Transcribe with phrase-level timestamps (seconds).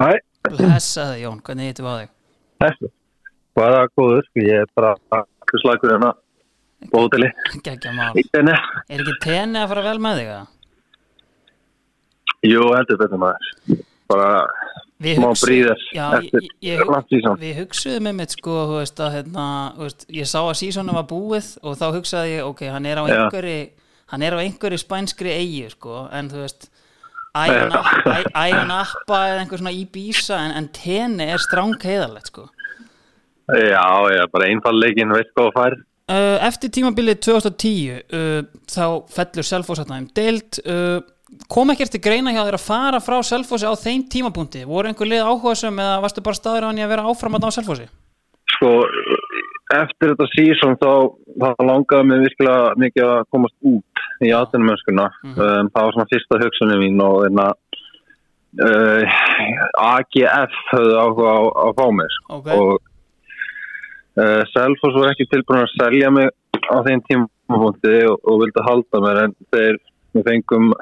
[0.00, 0.10] Hæ,
[0.48, 2.10] Blessaði Jón, hvernig hittum við á þig?
[2.64, 2.90] þessu.
[3.56, 4.28] Hvað er góður?
[4.40, 6.12] Ég er bara akkur slagur hérna.
[6.92, 7.28] Bóðili.
[7.66, 8.14] Gekkja mál.
[8.16, 8.54] Ítenni.
[8.88, 10.30] Er ekki tenni að fara vel með þig?
[10.30, 10.46] eða?
[12.48, 13.82] Jú, heldur betur maður.
[14.08, 14.30] Bara
[15.00, 17.38] Við bríðar Já, eftir langt síðan.
[17.40, 19.44] við hugsuðum með mitt sko, þú veist, að, hérna,
[19.78, 23.04] veist, ég sá að sísonu var búið og þá hugsaði ég, ok, hann er á
[23.08, 23.70] einhverju
[24.12, 26.69] hann er á einhverju spænskri eigi sko, en þú veist
[27.30, 32.48] Ægum appa eða einhver svona Ibiza en, en tenni er stráng heiðalegt sko.
[33.50, 35.78] Já, já, bara einfallegin, veist hvað þú fær.
[36.10, 38.84] Uh, eftir tímabilið 2010 uh, þá
[39.14, 40.58] fellur Selfoss hérna um deild.
[40.64, 40.98] Uh,
[41.50, 44.64] kom ekkert til greina hjá þér að fara frá Selfossi á þeim tímapunkti?
[44.66, 47.38] Voru einhver lið áhuga sem eða varstu bara staður á hann í að vera áfram
[47.38, 47.86] að ná Selfossi?
[48.56, 48.72] Sko,
[49.76, 50.92] eftir þetta sísón þá,
[51.40, 55.08] þá langaði mig virkilega mikið að komast út í aðtunumönskuna.
[55.24, 55.40] Mhm.
[55.40, 57.48] um, það var svona fyrsta hugsunni mín og einna
[58.58, 59.18] uh,
[59.94, 62.40] AGF höfðu áhuga á, á fá mig sko.
[62.40, 62.50] Ok.
[62.54, 62.72] og
[64.18, 66.30] uh, Selfoss var ekki tilbúin að selja mig
[66.70, 69.80] á þeim tímapunkti og, og vildi halda mér en þeir
[70.16, 70.72] við fengum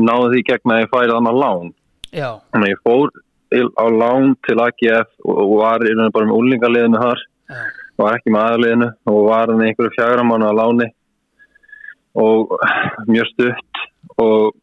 [0.00, 1.74] náðu því gegn að ég færi þannig að lán
[2.10, 3.12] já, þannig að ég fór
[3.50, 7.60] á lán til AGF og, var í rauninu bara með úlingaliðinu þar já,
[8.04, 10.88] var ekki með aðliðinu og var hann einhverju fjagra mánu á láni
[12.20, 12.56] og
[13.10, 13.84] mjög stutt
[14.18, 14.56] og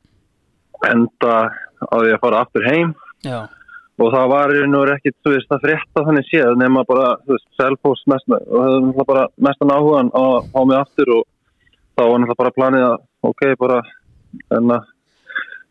[0.87, 1.35] enda
[1.77, 2.91] á því að fara aftur heim.
[3.25, 3.47] Já,
[3.97, 6.83] og það var í raun og veru ekkit þú veist, að frétta þannig séð nema
[6.87, 7.07] bara
[7.57, 11.23] selfos mest og höfðu náttúrulega bara mestan áhugan á að fá mig aftur og
[11.97, 12.97] þá var náttúrulega bara planið að
[13.31, 13.79] ok, bara
[14.57, 14.91] en að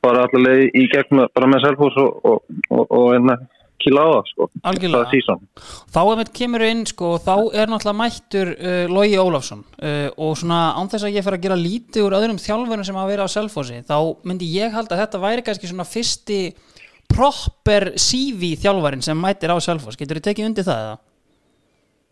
[0.06, 3.36] bara allavega í gegn bara með selfos og, og, og, og en
[3.76, 5.38] að kýla á það sko Algjörlega.
[5.94, 10.38] þá ef þetta kemur inn sko, þá er náttúrulega mættur uh, Logi Ólafsson uh, og
[10.40, 13.28] svona án þess að ég fer að gera lítið úr öðrum þjálfurum sem hafa verið
[13.28, 16.40] á Selfossi þá myndi ég halda að þetta væri kannski svona fyrsti
[17.12, 20.96] proper CV þjálfarin sem mættir á Selfoss getur þið tekið undir það eða?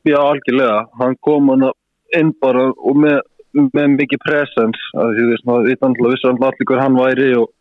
[0.05, 0.81] Já, algjörlega.
[1.01, 1.71] Hann kom hann
[2.19, 3.21] inn bara og með,
[3.73, 4.81] með mikið presens.
[5.01, 7.54] að Þú veist, maður náttúrulega vissi náttúrulega allir hver hann væri og,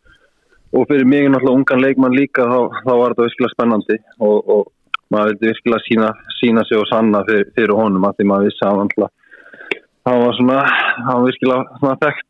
[0.74, 3.98] og fyrir mig náttúrulega ungan leikmann líka þá, þá var þetta virkilega spennandi.
[4.20, 4.62] Og, og
[5.14, 6.08] maður vildi virkilega sína,
[6.40, 9.12] sína sig og sanna fyrir, fyrir honum að því maður vissi að hann
[10.04, 10.58] hann var svona,
[11.08, 12.26] hann virkilega svona þekkt,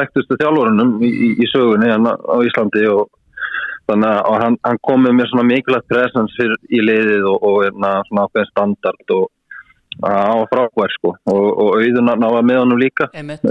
[0.00, 3.08] þekktustu þjálfurunum í, í, í sögunni hann á Íslandi og
[3.88, 7.58] þannig að hann, hann kom með mér svona mikilvægt presens fyrir í liðið og, og
[7.64, 9.28] hérna, svona ákveðin standard og
[10.02, 11.14] var frákvær sko.
[11.32, 13.08] Og, og auðun náða með honum líka.
[13.16, 13.46] Einmitt.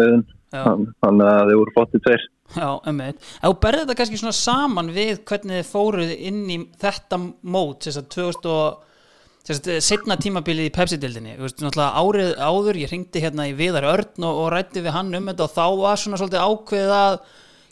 [0.53, 2.25] Þannig að þeir voru flottið tveir.
[2.55, 2.69] Já.
[2.87, 7.87] Ef þú berði þetta kannski svona saman við hvernig þið fóruð inn í þetta mót,
[7.87, 8.85] þess að 2000 og
[9.83, 14.83] setna tímabilið í Pepsi-dildinni, árið áður ég ringdi hérna í Viðar Örn og, og rætti
[14.83, 17.19] við hann um þetta og þá var svona svolítið ákveðið að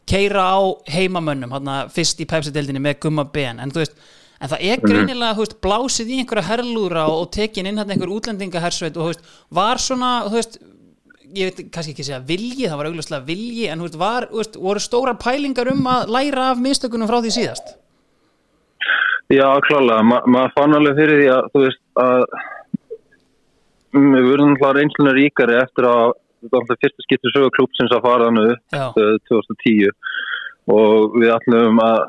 [0.08, 0.60] keira á
[0.96, 3.98] heimamönnum, hérna fyrst í Pepsi-dildinni með gumma ben, en veist
[4.40, 7.96] en það er greinilega, þú veist, blásið í einhverja herlúra og, og tekin inn hérna
[7.96, 10.12] einhver útlendingahersveit og veist, var svona,
[11.36, 14.84] ég veit kannski ekki segja vilji, það var augljóslega vilji en veist, var, veist, voru
[14.84, 17.76] stórar pælingar um að læra af mistökunum frá því síðast?
[19.34, 22.26] Já, klálega, Ma, maður fann alveg fyrir því að þú veist að
[23.96, 26.14] við verðum alltaf reynslunni ríkari eftir að
[26.46, 28.86] þetta alltaf fyrsta skipti sögu klúpsins að fara hann upp Já.
[29.02, 29.94] eh, 2010
[30.76, 32.02] og við ætlum að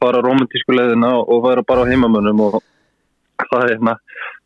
[0.00, 2.58] fara romantísku leiðina og vera bara á heimamönnum og
[3.44, 3.94] það er hérna,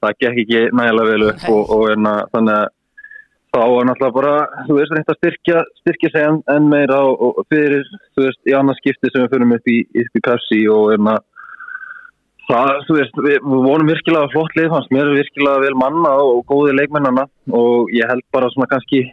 [0.03, 2.69] það gekk ekki nægilega vel upp og, og hérna, þannig að
[3.51, 4.35] þá var náttúrulega bara,
[4.69, 7.83] þú veist, reynt að styrkja, styrkja sig enn, enn meira og, fyrir,
[8.15, 11.17] þú veist, í annars skipti sem við fyrir upp í, í Pepsi og hérna,
[12.47, 16.45] það, þú veist, við, við vorum virkilega flott lið, fannst mér virkilega vel manna og
[16.51, 17.27] góði leikmennana
[17.59, 19.05] og ég held bara svona kannski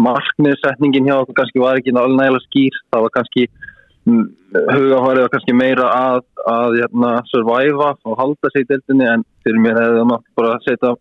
[0.00, 3.48] markmiðsetningin hjá okkur kannski var ekki alveg skýr, það var kannski
[4.08, 4.26] mm,
[4.56, 9.66] hugafærið var kannski meira að, að hérna, survive og halda sig í deildinni en fyrir
[9.66, 10.94] mér hefði það bara setja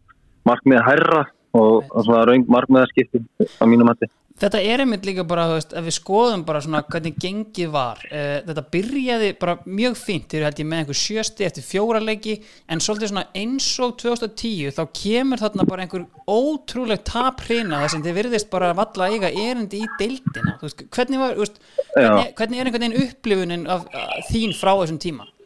[0.50, 3.22] markmiðið herra og, og svona raung markmiðarskipti
[3.60, 4.10] á mínum hætti.
[4.42, 8.00] þetta er einmitt líka bara, þú veist, ef við skoðum bara svona hvernig gengið var
[8.08, 10.30] uh, þetta byrjaði bara mjög fínt.
[10.32, 12.38] Þegar held ég með einhver sjösti eftir fjóra leiki
[12.72, 18.08] en svolítið svona eins og 2010 þá kemur þarna bara einhver ótrúleg taphrina þar sem
[18.08, 20.58] þið virðist bara valla eiga erindi í deildina.
[20.62, 21.62] Þú veist, hvernig var, þú veist,
[21.94, 25.30] hvernig, hvernig er einhvern veginn upplifunin af, af þín frá þessum tíma?
[25.30, 25.41] Eh,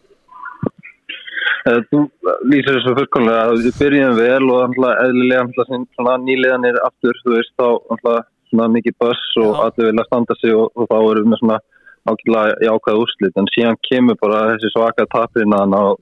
[1.65, 1.99] Þú
[2.45, 7.53] lýsir þessu fullkomlega að við byrjum vel og alltaf eðlilega alltaf nýliðanir aftur, þú veist,
[7.57, 9.61] þá alltaf svona mikið buss og Já.
[9.65, 11.57] allir vilja standa sig og, og þá erum við svona
[12.05, 16.01] ákveðlega jákvæð úrslit en síðan kemur bara þessi svaka tapirnaðan og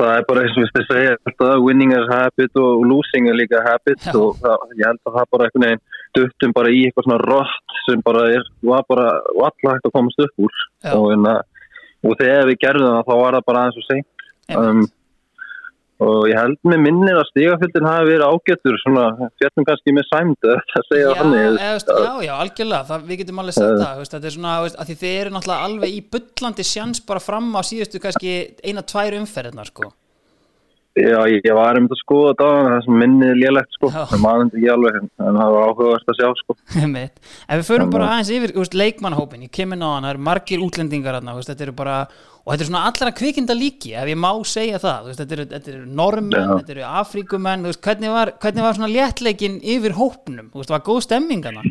[0.00, 3.38] það er bara eins og við stu segja alltaf winning is habit og losing er
[3.38, 4.14] líka habit Já.
[4.18, 5.84] og það, ég held að það bara einhvern veginn
[6.18, 10.24] duttum bara í eitthvað svona rott sem bara er, var bara alla hægt að komast
[10.24, 10.62] upp úr
[10.96, 11.28] og, en,
[12.02, 14.19] og þegar við gerðum það þá var það bara aðeins og seint
[14.58, 14.82] um,
[16.00, 19.04] og ég held með minnir að stigafjöldin hafi verið ágættur svona
[19.40, 23.20] fjöldin kannski með sæmd að segja já, þannig eða, veist, já, já, algjörlega, það, við
[23.22, 26.66] getum alveg sagt það þetta er svona, að því þið eru náttúrulega alveg í bullandi
[26.70, 29.90] sjans bara fram á síðustu kannski eina, tvær umferðina sko.
[30.98, 34.22] Já, ég, ég var um þetta að skoða þetta það sem minnið lélegt sko það
[34.24, 36.56] maður ekki alveg en það var áhugavert að sjá sko.
[37.04, 40.64] Ef við förum bara aðeins yfir veist, leikmannhópin, ég kemur ná hann, það eru margir
[40.64, 42.00] útlendingar þarna, veist, þetta eru bara,
[42.50, 45.04] og þetta er svona allra kvikinda líki, ef ég má segja það.
[45.06, 48.74] Veist, þetta eru, þetta eru normenn, þetta eru afrikumenn, þú veist, hvernig var, hvernig var
[48.74, 51.62] svona léttleikin yfir hópnum, veist, var góð stemming hana?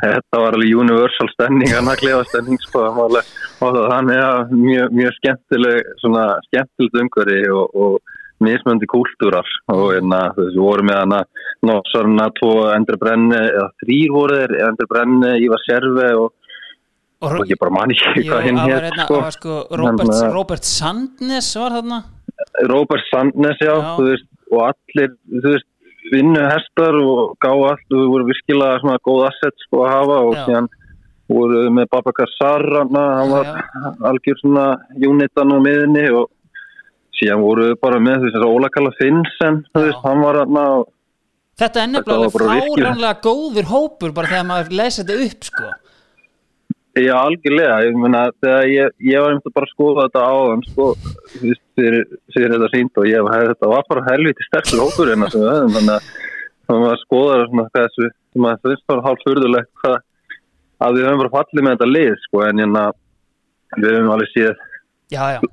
[0.00, 3.28] Þetta var alveg universal stemning að naklega stemning sko var
[3.60, 8.14] þannig að mjög, mjög skemmtileg svona skemmtilegt umhverfi og, og
[8.46, 9.52] mismöndi kúltúrar.
[9.72, 11.20] Og hérna við vorum með hana
[11.66, 16.34] Nossarna, tvo Endri Brenni eða þrýr voru þeir, Endri Brenni, Ívar Serve og,
[17.24, 19.20] Og, ég bara man ekki hvað hinn hér hérna, sko.
[19.32, 22.02] sko Robert, að- Robert Sandnes var þarna.
[22.68, 23.96] Robert Sandnes já, Já.
[23.96, 25.14] veist, og allir
[25.46, 25.68] veist,
[26.12, 30.18] vinnu hestar og gá allt og við vorum virkilega svona góð asset sko að hafa
[30.28, 30.68] og síðan
[31.28, 33.48] voru við með Babakar Sarrana hann var
[34.12, 36.28] algjör svona unitan á miðinni og
[37.18, 40.86] síðan voru við bara með þess að Óla Kalla Finnsen veist, hann var og
[41.56, 45.70] Þetta er nefnilega fáránlega góður hópur bara þegar maður lesa þetta upp sko
[46.96, 50.86] Já, algjörlega, ég meina þegar ég, ég var einmitt að bara skoða þetta áðan sko,
[51.34, 55.28] þú veist, fyrir þetta sínd og ég hef þetta var bara helviti sterkur hópur hérna
[55.32, 56.06] sem við höfum, þannig að
[56.66, 59.98] þannig að skoðar svona þessu, sem maður finnst bara hálf furðulegt hvað
[60.86, 62.86] að við höfum bara fallið með þetta lið, sko, en hérna
[63.76, 64.64] við höfum alveg séð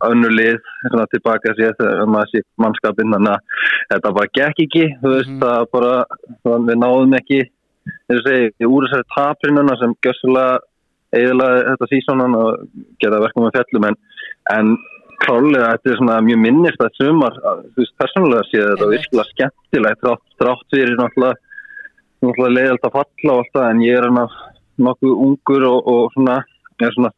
[0.10, 0.58] önnur lið,
[0.88, 5.30] svona tilbaka séð þegar maður sé mannskapinn, þannig að þetta bara gekk ekki, þú veist,
[5.30, 5.40] Mhm.
[5.44, 5.94] það bara,
[6.48, 7.42] það, við náðum ekki,
[8.08, 10.60] þegar segi, úr þessari taprinuna sem gjössulega
[11.14, 12.66] eiginlega þetta sísónan og
[13.02, 13.98] geta verkum með fjallum en,
[14.54, 14.76] en
[15.24, 19.30] klálega þetta er svona mjög minnist að sumar, að, þú veist, persónulega sé þetta virkilega
[19.32, 20.08] skemmtilegt
[20.42, 21.42] þrátt fyrir náttúrulega,
[22.24, 24.40] náttúrulega leiðalt að falla og alltaf en ég er hann
[24.84, 26.40] nokkuð ungur og, og svona,
[26.82, 27.14] er svona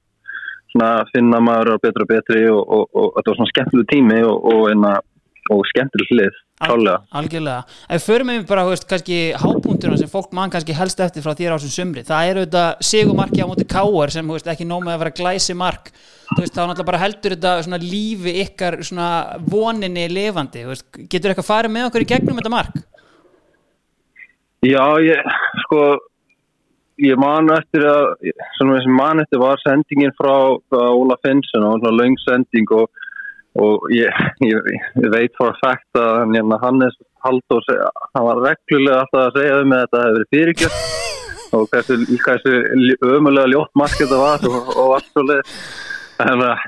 [0.76, 4.20] svona að finna maður betra og betri og, og, og, þetta var svona skemmtileg tími
[4.28, 4.50] og,
[5.56, 7.02] og skemmtileg hlið klálega.
[7.12, 11.36] algjörlega Ef förum við bara, veist, kannski hápunkturna sem fólk mann kannski helst eftir frá
[11.36, 14.86] þér á þessum sumri það er auðvitað sigumarki á móti káar sem, veist, ekki nóg
[14.86, 15.92] með að vera glæsi mark
[16.40, 19.10] veist, þá náttúrulega bara heldur þetta svona lífi ykkar svona
[19.44, 22.84] voninni veist, getur eitthvað farið með okkur í gegnum þetta mark?
[24.66, 25.20] Já, ég,
[25.66, 25.82] sko
[27.04, 28.06] ég man eftir að
[28.58, 32.88] svona þessi man eftir var sendingin frá, frá Óla Finnsen og svona löng sending og,
[33.62, 34.12] og ég,
[34.44, 34.70] ég,
[35.00, 37.64] ég veit for a fact að hérna, Hannes Halldór
[38.16, 40.80] hann var reglulega alltaf að segja um að þetta hefur verið fyrirgjörn
[41.56, 42.56] og hversu, hversu
[43.16, 45.54] ömulega ljótt mark þetta var og, og allt svo leið
[46.26, 46.66] en, að-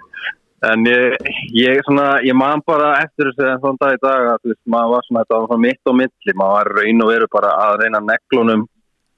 [0.68, 1.18] en ég,
[1.54, 4.63] ég, svona, ég man bara eftir þessu en svona dag í dag að þú veist,
[4.74, 7.51] maður var svona, þetta var svona mitt og milli maður var raun og veru bara
[7.68, 8.01] að reyna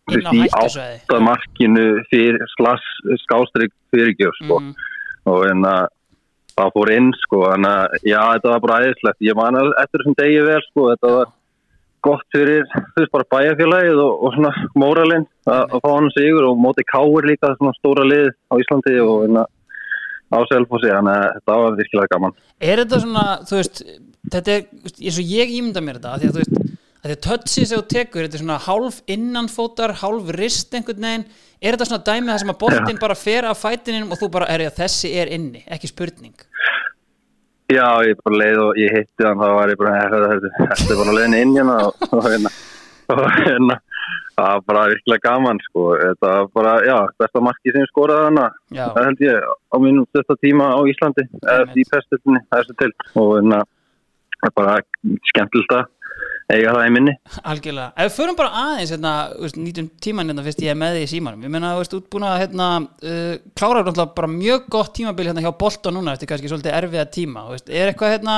[0.10, 0.98] veist, í hættusvæði.
[1.06, 2.90] átta markinu fyrir slass
[3.24, 4.60] skástrík fyrirgjöf sko.
[4.60, 4.74] Mm.
[5.30, 5.88] og en að
[6.60, 9.20] það fór inn sko, en að já, þetta var bara æðislegt.
[9.26, 11.36] Ég man að eftir þessum degi vel sko, þetta var
[12.08, 16.62] gott fyrir þú veist bara bæjarfélagið og, og svona móralinn að, fá hann sigur og
[16.64, 19.48] móti káir líka svona stóra lið á Íslandi og að
[20.30, 22.36] á Selfossi, þannig að þetta var virkilega gaman.
[22.62, 23.80] Er þetta svona, þú veist
[24.30, 24.66] þetta er,
[25.02, 26.69] eins og ég ímynda mér þetta því að þú veist,
[27.04, 31.26] að að touchið sem þú tekur þetta er svona hálf innanfótar hálf rist einhvern veginn.
[31.62, 34.48] Er þetta svona dæmið það sem að boltinn bara fer af fætininum og þú bara,
[34.52, 35.64] er þessi er inni?
[35.68, 36.36] Ekki spurning.
[37.70, 40.94] Já, ég bara leið og ég hitti hann þá var ég bara, þetta þetta- þetta
[40.94, 42.52] er bara leiðin inn hérna og, hérna.
[43.10, 43.76] Og hérna
[44.40, 45.84] það var bara virkilega gaman sko.
[46.00, 48.48] Þetta var bara, já, besta marki sem skoraði hana
[48.96, 52.92] það held ég á mínum styrsta tíma á Íslandi eða í pestillinni, þessu til.
[53.20, 53.62] Og hérna,
[54.40, 54.76] það er bara
[55.34, 55.86] skemmtilegt að
[56.50, 57.14] eiga það í minni.
[57.52, 59.14] Algjörlega, ef við förum bara aðeins hérna,
[59.60, 61.44] nýtum tíman hérna fyrst ég er með því í símanum.
[61.46, 62.70] Ég meina, þú veist, út búin að hérna,
[63.04, 67.06] uh, klára náttúrulega bara mjög gott tímabil hérna hjá Bolta núna eftir kannski svolítið erfiða
[67.14, 68.38] tíma veist, er eitthvað hérna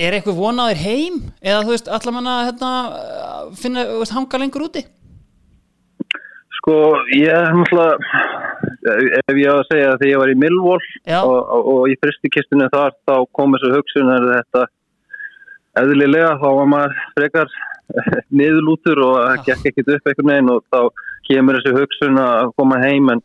[0.00, 1.20] er eitthvað vonaður heim?
[1.44, 4.86] Eða þú veist, allar manna hérna, uh, finna, veist, hanga lengur úti?
[6.60, 6.78] Sko,
[7.12, 8.00] ég er náttúrulega
[8.84, 10.80] ef ég á að segja að þegar ég var í Millwall
[11.20, 14.64] og, og, og í fristikistinu þar þá kom þessu hugsun er þetta
[15.80, 17.54] eðlilega þá var maður frekar
[18.34, 20.80] niðurlútur og það gekk ekkert upp einhvern veginn og þá
[21.28, 23.20] kemur þessu hugsun að koma heim en,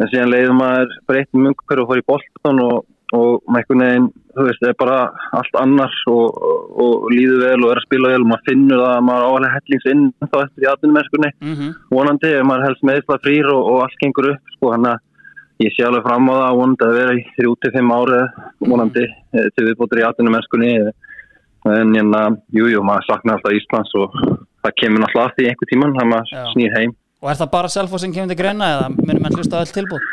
[0.00, 2.84] en síðan leiður maður breytum umhverju og fór í boltan og,
[3.16, 4.98] og með einhvern veginn, þú veist, er bara
[5.38, 6.38] allt annars og,
[6.76, 9.56] og, líður vel og er að spila vel og maður finnur það að maður álega
[9.56, 11.32] hellings inn þá eftir í atvinnumennskunni.
[11.40, 11.74] Mm -hmm.
[11.96, 15.02] vonandi ef maður helst meðsla frýr og, og allt gengur upp sko hann að
[15.64, 18.22] ég sé alveg fram á það vonandi að vera í 3-5 ári
[18.60, 20.72] vonandi eh, til við bútur í atvinnum mennskunni
[21.74, 22.20] en hérna,
[22.54, 24.14] jú, jú, maður saknar alltaf Íslands og
[24.64, 26.44] það kemur náttúrulega aftur í einhver tíman þegar maður Já.
[26.52, 29.62] snýr heim og er það bara Selfoss sem kemur til greina eða munum menn hlusta
[29.62, 30.06] öll tilbúð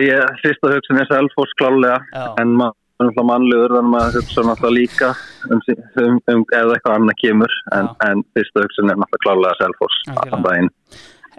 [0.00, 2.24] Ég fyrsta hugsun er Selfoss klálega Já.
[2.40, 5.10] en maður er mannlegur þannig að maður hugsa náttúrulega líka
[5.48, 5.64] um,
[6.04, 10.22] um, um eða eitthvað annað kemur en, en fyrsta hugsun er náttúrulega klálega Algjörlega.
[10.22, 10.72] allan daginn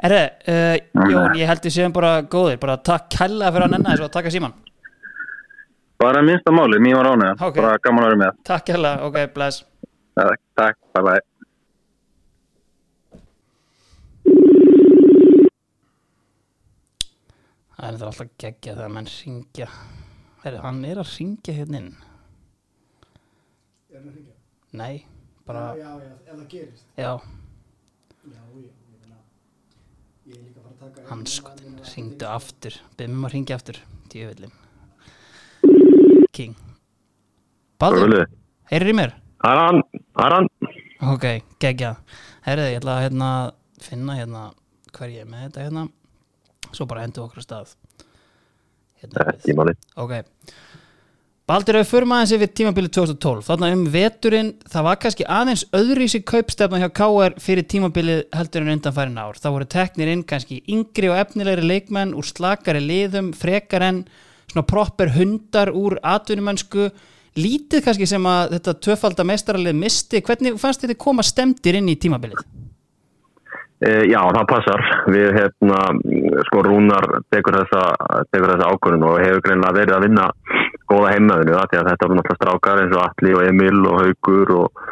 [0.03, 0.75] Herre, uh,
[1.07, 4.15] Jón, ég held við séum bara góðir bara takk kella fyrir að nenna þessu og
[4.15, 4.55] taka síman
[6.03, 7.55] Bara minnsta máli, mér var ánægðan, Ok.
[7.61, 8.39] bara gaman að vera með.
[8.49, 9.63] Takk kella, ok, bless.
[10.19, 11.21] Takk, takk, bye bye
[17.73, 19.67] Það er þetta alltaf geggja þegar menn ringja
[20.43, 21.89] Herri, hann er að ringja hérna inn.
[23.89, 24.35] Er hann að hringja?
[24.81, 25.05] Nei,
[25.47, 26.85] bara, Já, já, já, ef það gerist.
[26.97, 29.21] já, Já, já, ég meina,
[30.27, 31.07] ég er líka að fara að taka...
[31.11, 31.55] hann sko
[31.93, 32.77] ringdu aftur.
[32.99, 33.79] Byrðum um að ringja aftur,
[34.13, 34.53] djöfellin
[36.33, 36.57] King
[37.81, 38.25] Baldur,
[38.71, 39.15] heyrir í mér?
[39.43, 40.49] Er hann.
[41.13, 41.25] Ok,
[41.59, 41.97] geggja
[42.43, 43.29] Herriði, ég ætla að hérna,
[43.83, 44.43] finna hérna
[44.93, 45.87] hver ég er með þetta hérna.
[46.73, 47.73] Svo bara endur okkur stað.
[48.99, 49.75] Hérna máli.
[49.99, 50.15] Ok.
[51.47, 55.65] Baldur, ef við förum aðeins yfir tímabilið 2012 þarna um veturinn, það var kannski aðeins
[55.75, 59.39] öðruvísi kaupstefna hjá KR fyrir tímabilið heldur en undanfærin ár.
[59.39, 64.05] Það voru teknir inn kannski yngri og efnilegri leikmenn úr slakari liðum frekar en
[64.53, 66.89] svona proper hundar úr atvinnumönsku
[67.39, 71.97] lítið kannski sem að þetta tvöfalda meistaralið misti, hvernig fannst þetta koma stemdir inn í
[71.97, 72.43] tímabilið?
[73.83, 74.83] E, já, það passar.
[75.11, 75.79] Við, hérna,
[76.47, 77.81] sko, Rúnar tekur þessa,
[78.31, 80.27] tekur þessa ákvörðun og hefur greinlega verið að vinna
[80.87, 84.53] góða heimaðinu, því að þetta voru náttúrulega strákar eins og Atli og Emil og Haugur
[84.59, 84.85] og,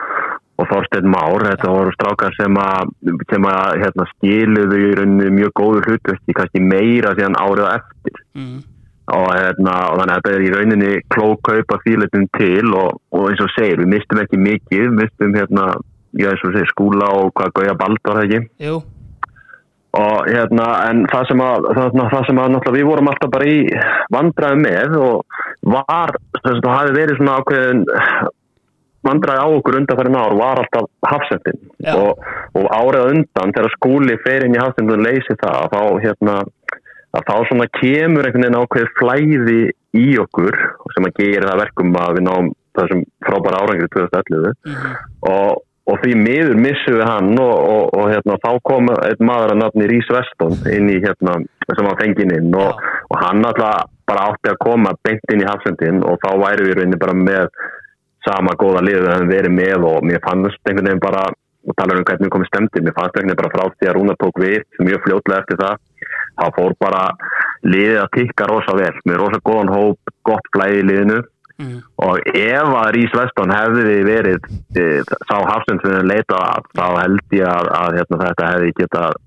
[0.59, 1.47] og Þorstein Már.
[1.47, 2.91] Þetta voru strákar sem að,
[3.31, 8.21] sem að hérna, skiluðu í rauninni mjög góður hlutverki, kannski meira síðan árið eftir.
[8.35, 8.59] Mm.
[9.09, 13.29] Og, hérna, og þannig að þetta er í rauninni klókaup að fíletum til og, og
[13.31, 15.67] eins og segir, við mistum ekki mikið við mistum hérna,
[16.19, 18.67] já eins og segir skúla og hvað Gauja Bald var það ekki?
[18.67, 18.81] Jú,
[19.99, 23.57] og hérna, en það sem að það, það sem að við vorum alltaf bara í
[24.15, 25.41] vandræði með og
[25.73, 27.81] var, þess að það hafi verið svona ákveðin
[29.01, 31.59] vandræði á okkur undanfærin ár var alltaf hafsendin.
[31.97, 32.23] Og,
[32.55, 36.35] og árið undan þegar skúli fer inn í hafsendin og leysi það þá hérna
[37.17, 39.59] að þá svona kemur einhvern veginn ákveðið flæði
[39.99, 40.55] í okkur
[40.95, 44.93] sem að gera það verkum að við náum þessum frábæra árangri 2011 Mhm.
[45.27, 49.55] og, og því miður missum við hann og, og, og hérna, þá kom einn maður
[49.55, 51.35] að nafni Rís Veston inn í hérna,
[51.75, 52.79] sem var fenginn inn og,
[53.11, 56.79] og hann alltaf bara átti að koma beint inn í hafsendin og þá væri við
[56.79, 57.51] rauninni bara með
[58.27, 61.27] sama góða liðu að við verið með og mér fannst einhvern veginn bara
[61.61, 63.95] og tala um hvernig við komum stemdi, mér fannst einhvern veginn bara frá því að
[63.97, 65.75] Rúna tók við mjög fljótlega eftir það
[66.41, 67.03] þá fór bara
[67.67, 71.21] liðið að tikka rosa vel, með rosa góðan hóp gott flæði í liðinu.
[71.61, 71.81] Mm.
[72.01, 74.45] og ef að Rís Veston hefði verið
[74.81, 74.85] e,
[75.29, 79.19] sá hafsend sem við leitað að þá held ég að, að hérna, þetta hefði getað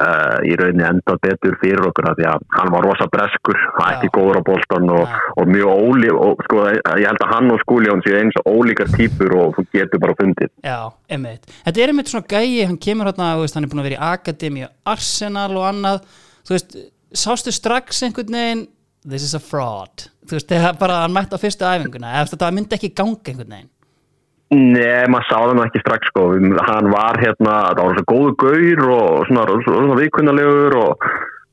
[0.00, 4.10] uh, í rauninni enda betur fyrir okkur því að hann var rosa breskur hann ekki
[4.14, 8.04] góður á boltan og, og mjög ólík og sko ég held að hann og Skúljón
[8.06, 10.52] séu eins og ólíkar típur og þú getur bara fundið.
[10.64, 10.78] Já,
[11.10, 11.46] einmitt.
[11.66, 14.66] Þetta er einmitt svona gæi, hann kemur hérna, hann er búin að vera í Akademi
[14.94, 16.02] Arsenal og annað,
[16.50, 16.78] þú veist,
[17.14, 18.62] sástu strax einhvern veginn,
[19.06, 22.48] this is a fraud, þú veist, þegar bara hann mætti á fyrstu æfinguna, eða þetta
[22.56, 23.70] myndi ekki ganga einhvern veginn.
[24.50, 26.22] Nei, maður sá það ekki strax sko,
[26.66, 31.04] hann var hérna, það var svo góðu gaur og svona, svona viðkunnalegur og,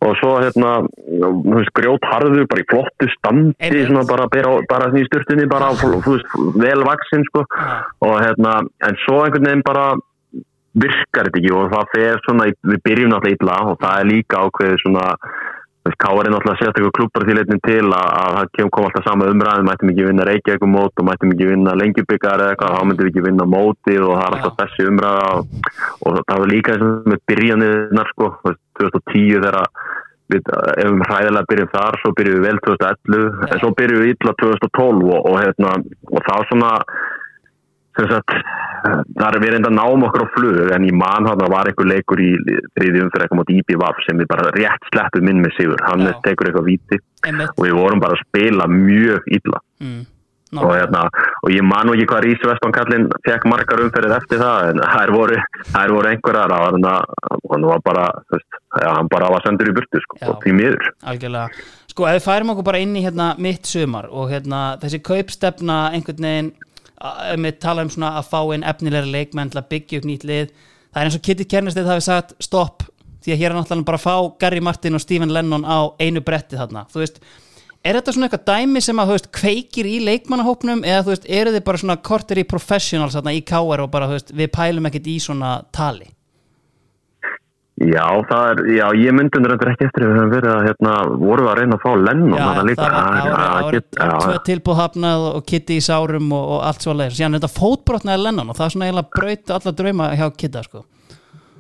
[0.08, 0.72] og svo hérna,
[1.06, 3.86] þú veist, grjótharður bara í flottu standi, Einmitt.
[3.92, 7.46] svona bara, bara, bara í styrtunni, bara, þú veist, vel vaksinn sko.
[8.01, 8.58] Og hérna,
[8.89, 9.92] en svo einhvern veginn bara
[10.84, 14.42] virkar þetta ekki og það fer svona, við byrjum náttúrulega illa og það er líka
[14.46, 18.50] ákveðið svona, þú veist, Káar er náttúrulega sérstaklega klubbar til einnig til að, að það
[18.58, 22.44] kem, kom alltaf sama umræðum, mættum ekki vinna Reykjavík mót og mættum ekki vinna lengjubikar
[22.44, 25.70] eða eitthvað, þá myndum við ekki vinna mótið og það er alltaf þessi umræða og,
[26.04, 29.62] og það var líka þess með byrjanirnar sko, þú veist, 2010 þegar
[30.28, 33.48] við ef við hræðilega byrjum þar svo byrjum við vel 2011 Já.
[33.48, 35.76] en svo byrjum við illa 2012 og, og, hérna,
[36.12, 36.98] og þá svona sem sagt,
[37.98, 42.22] þar er við reynda náum okkur á flug en í mann hann var einhver leikur
[42.22, 42.30] í
[42.77, 46.13] þriðjum fyrir eitthvað mot IPVAF sem við bara rétt sleppum inn með sigur hann Já.
[46.27, 47.56] tekur eitthvað víti Einmitt.
[47.58, 49.63] og við vorum bara að spila mjög illa
[50.48, 50.63] Mm.
[50.63, 51.01] og, hérna,
[51.44, 54.77] og ég man nú ekki hvað Rís Veston kallinn fekk margar umferðir eftir það en
[54.80, 55.39] þær voru,
[55.74, 56.88] þær voru einhverjar og hann,
[57.51, 58.48] hann var bara veist,
[58.80, 61.51] ja, hann bara var sendur í burtu sko, og því miður Algjörlega.
[61.92, 65.77] Sko, ef við færum okkur bara inn í hérna mitt sumar og hérna þessi kaupstefna
[65.92, 66.51] einhvern veginn,
[66.98, 70.54] við tala um svona að fá inn efnilega leikmenn til að byggja upp nýtt lið,
[70.92, 72.88] það er eins og Kitty Kernestedt hafi sagt stopp,
[73.25, 76.24] því að hér er náttúrulega bara að fá Gary Martin og Stephen Lennon á einu
[76.25, 77.22] bretti þarna, þú veist
[77.86, 81.27] er þetta svona eitthvað dæmi sem að þú veist kveikir í leikmannahópnum eða þú veist
[81.39, 84.54] eru þið bara svona korter í professionals þarna í KR og bara þú veist við
[84.58, 86.10] pælum ekkert í svona tali
[87.78, 90.94] Já, það er, já, ég myndi undir ekki eftir að við höfum verið að, hérna,
[91.22, 91.92] voru að reyna að fá
[92.48, 92.88] þarna líka.
[92.88, 96.82] það var Já, get- já, tvö tilbúð hafnað og Kitty í sárum og, og allt
[96.82, 100.28] svo síðan er þetta fótbrotnaði Lennon og það er svona eiginlega braut alla drauma hjá
[100.42, 100.84] Kitta sko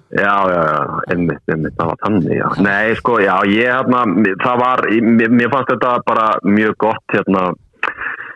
[0.07, 0.81] Já, já, já,
[1.11, 2.45] einmitt, einmitt, það var þannig, já.
[2.63, 4.03] Nei, sko, já, ég, hérna,
[4.39, 7.41] það var, mér, mér fannst þetta bara mjög gott, hérna,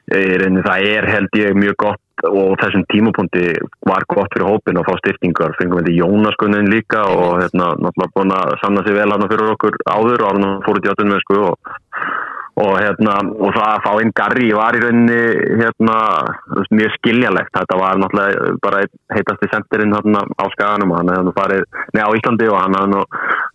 [0.10, 3.46] það er held ég mjög gott og þessum tímapunkti
[3.88, 8.14] var gott fyrir hópin að fá styrkingar, fengum við þetta Jónaskunin líka og, hérna, náttúrulega
[8.16, 10.92] búin að sanna sig vel hann fyrir okkur áður og hann fór út í
[11.24, 11.58] sko, og
[12.60, 15.20] og hérna og það að fá inn Garri var í rauninni
[15.62, 15.96] hérna
[16.76, 21.34] mjög skiljalegt þetta var náttúrulega bara einn heitasti sendirinn hérna á skaganum hann hefði nú
[21.38, 21.64] farið
[21.96, 23.06] neða á Íslandi og hann hafði nú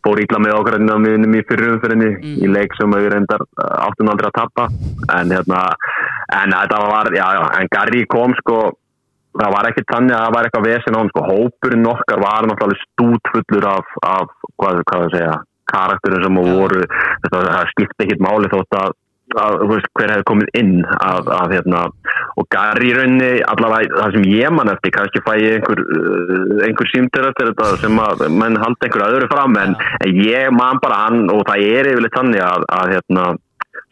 [0.07, 2.11] fór ítla með okkur hérna miðunum í fyrirumfyrinni
[2.41, 4.69] í leik sem við reyndar uh, áttum aldrei að tappa
[5.19, 5.63] en hérna
[6.41, 8.61] en þetta var, já já, en Garri kom sko
[9.37, 12.49] það var ekkert þannig að það var eitthvað vesen á hann sko, hópurinn okkar var
[12.49, 15.37] náttúrulega stútfullur af, af hvað, hvað það segja
[15.73, 16.55] karakterin sem Já.
[16.61, 16.87] voru
[17.33, 18.97] það skipti ekkert máli þótt að,
[19.43, 21.81] að hver hefði komið inn að, að hérna,
[22.39, 26.61] og Gary í rauninni allavega það sem ég man eftir kannski fæ ég einhver, uh,
[26.69, 30.83] einhver símtur eftir þetta sem að menn halda einhver öðru fram en, en ég man
[30.85, 33.27] bara hann og það er yfirleitt þannig að, að hérna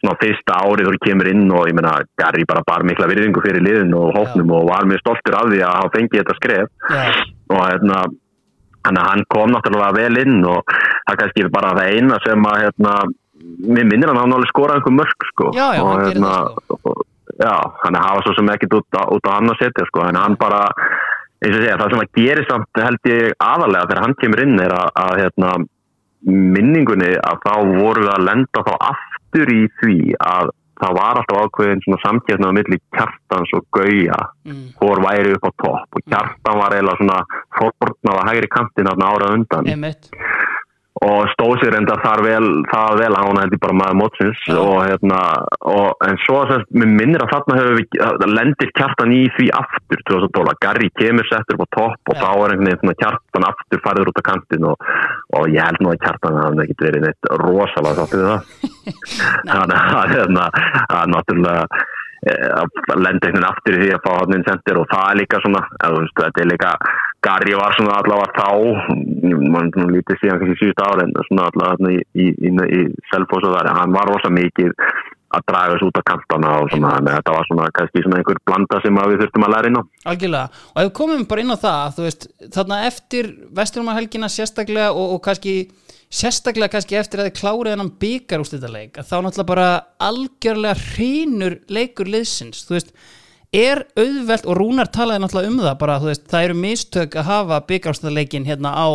[0.05, 3.63] svona fyrsta árið þú kemur inn og ég meina Gary bara bar mikla virðingu fyrir
[3.63, 6.69] liðin og hóknum og var mjög stoltur af því að hafa fengið þetta skref.
[7.53, 8.03] Og hérna
[8.85, 10.75] Þannig að hann kom náttúrulega vel inn og
[11.07, 12.93] það kannski bara það eina sem að hérna,
[13.75, 15.51] mér minnir hann að hann alveg skora einhver mörg sko.
[15.57, 17.03] Já, já, og, hann gerir það, og,
[17.35, 17.51] Já,
[17.83, 20.37] hann hafa svo sem ekkit út, á- út á hann að setja sko, en hann
[20.39, 20.61] bara,
[21.43, 24.59] eins og segja, það sem að geri samt held ég aðalega þegar hann kemur inn
[24.63, 25.49] er að, að hérna,
[26.25, 27.51] minningunni að þá
[27.81, 32.51] voru við að lenda þá aftur í því að það var alltaf ákveðin svona samkjöfna
[32.51, 34.19] á milli kjartans og gauja.
[34.47, 35.87] Mm, hvor væri upp á topp?
[35.95, 37.19] Og kjartan var eiginlega svona
[37.59, 39.71] fórbortnað að hægri kantin árað undan.
[39.71, 40.11] Einmitt
[41.03, 44.59] og stóð sér enda þar vel, það vel að hún hefði bara maður mótsins Já.
[44.61, 45.17] og hérna,
[45.67, 47.97] og, en svo semst, mér minnir að þarna hefur við,
[48.31, 52.21] lendir kjartan í því aftur 2012, Garri kemur settur upp á topp og Já.
[52.21, 54.87] þá er einhvern veginn kjartan aftur farður út á kantin og,
[55.35, 58.65] og ég held nú að kjartan hafði ekkert verið neitt rosalega sáttið við það
[59.51, 60.47] þannig að hérna,
[60.87, 61.83] að náttúrulega
[62.25, 65.41] að lenda einhvern aftur í því að fá hann inn sendir og það er líka
[65.43, 65.61] svona
[65.97, 66.71] veist, þetta er líka
[67.25, 68.47] Garri var svona allavega þá
[69.53, 73.55] mann lítið síðan kannski síðust ára en svona allavega í, í, í, í Selfoss og
[73.57, 74.73] þar, hann var rosa mikið
[75.35, 78.81] að draga þessu út af kantana og svona, þetta var svona kannski svona einhver blanda
[78.83, 79.83] sem við þurftum að læra inn á.
[80.11, 85.17] Algjörlega, og ef komum bara inn á það þú veist, þarna eftir Vesturumarhelgina sérstaklega og,
[85.17, 85.55] og kannski
[86.15, 89.67] sérstaklega kannski eftir að þið klárið hennan byggar úrstættarleik, að þá náttúrulega bara
[90.07, 92.95] algjörlega hrínur leikur liðsins, þú veist
[93.55, 97.29] er auðvelt, og Rúnar talaði náttúrulega um það bara, þú veist, það eru mistök að
[97.29, 98.87] hafa byggarúrstættarleikin hérna á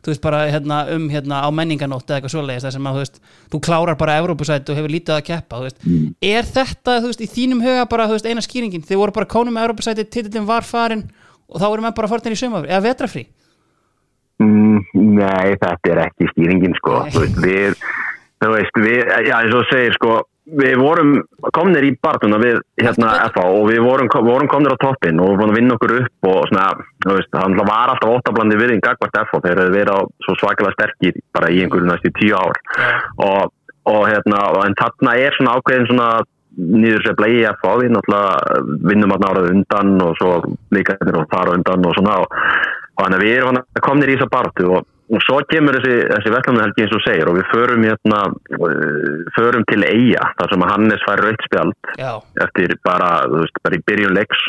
[0.00, 3.18] þú veist, bara hérna um hérna á menninganótt eða eitthvað svoleiðis, sem að, þú veist,
[3.52, 5.82] þú klárar bara Evrópusæti og hefur lítið að keppa, veist.
[6.24, 9.28] Er þetta, þú veist, í þínum huga bara, þú veist, eina skýringin, þið voru bara
[9.28, 11.04] kónum með Evrópusæti, titillin var farin
[11.50, 13.39] og þá voru með bara farin í sömafri, eða vetrafrí Mm,
[14.96, 17.04] nei, þetta er ekki stýringin sko.
[17.44, 17.78] Við,
[18.42, 20.18] þú veist, við, já, eins og segir sko,
[20.60, 21.12] við vorum
[21.54, 25.38] komnir í bartuna við hérna FA og við vorum, vorum komnir á toppin og við
[25.42, 26.66] vorum að vinna okkur upp og svona,
[27.04, 31.22] þú veist, það var alltaf óttablandi virðing gagvart FA þegar verið á svo svakalega sterkir
[31.36, 32.60] bara í einhverju næstu tíu ár.
[33.28, 33.54] Og,
[33.90, 36.10] og hérna, en þarna er svona ákveðin svona
[36.58, 40.32] nýður sér blei að fá því náttúrulega vinnum að náraðu undan og svo
[40.74, 40.96] líka
[41.30, 42.38] þar undan og svona og
[43.04, 46.32] þannig að við erum hann komnir í þessa bartu og, og svo kemur þessi, þessi
[46.34, 50.64] vettlumni helgi eins og segir og við förum hérna uh, förum til Eyja þar sem
[50.64, 52.10] að Hannes fær rautspjald já,
[52.44, 54.44] eftir bara, veist, bara í byrjun leiks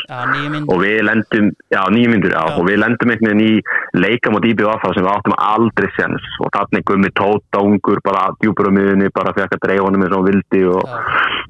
[0.62, 2.56] og við lendum, já nýjum myndur já, Já.
[2.56, 6.52] og við lendum einhvern veginn í leika mot IBF sem við áttum aldrei sens og
[6.54, 10.22] þannig gummi tóta ungur bara djúpur á miðunni, bara fekk að dreifa honum eins og
[10.22, 11.00] hann vildi og, Já.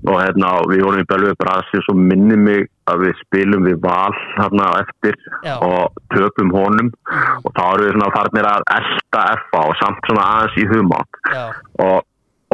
[0.08, 3.66] og hérna og við vorum í Belvið Brasi og svo minni mig að við spilum
[3.66, 5.56] við val hérna eftir Já.
[5.62, 6.90] og töpum honum.
[6.92, 7.42] Mhm.
[7.44, 11.20] og þá erum við svona farnir að elta FA og samt svona aðeins í humátt.
[11.32, 11.44] Já,
[11.86, 11.98] og,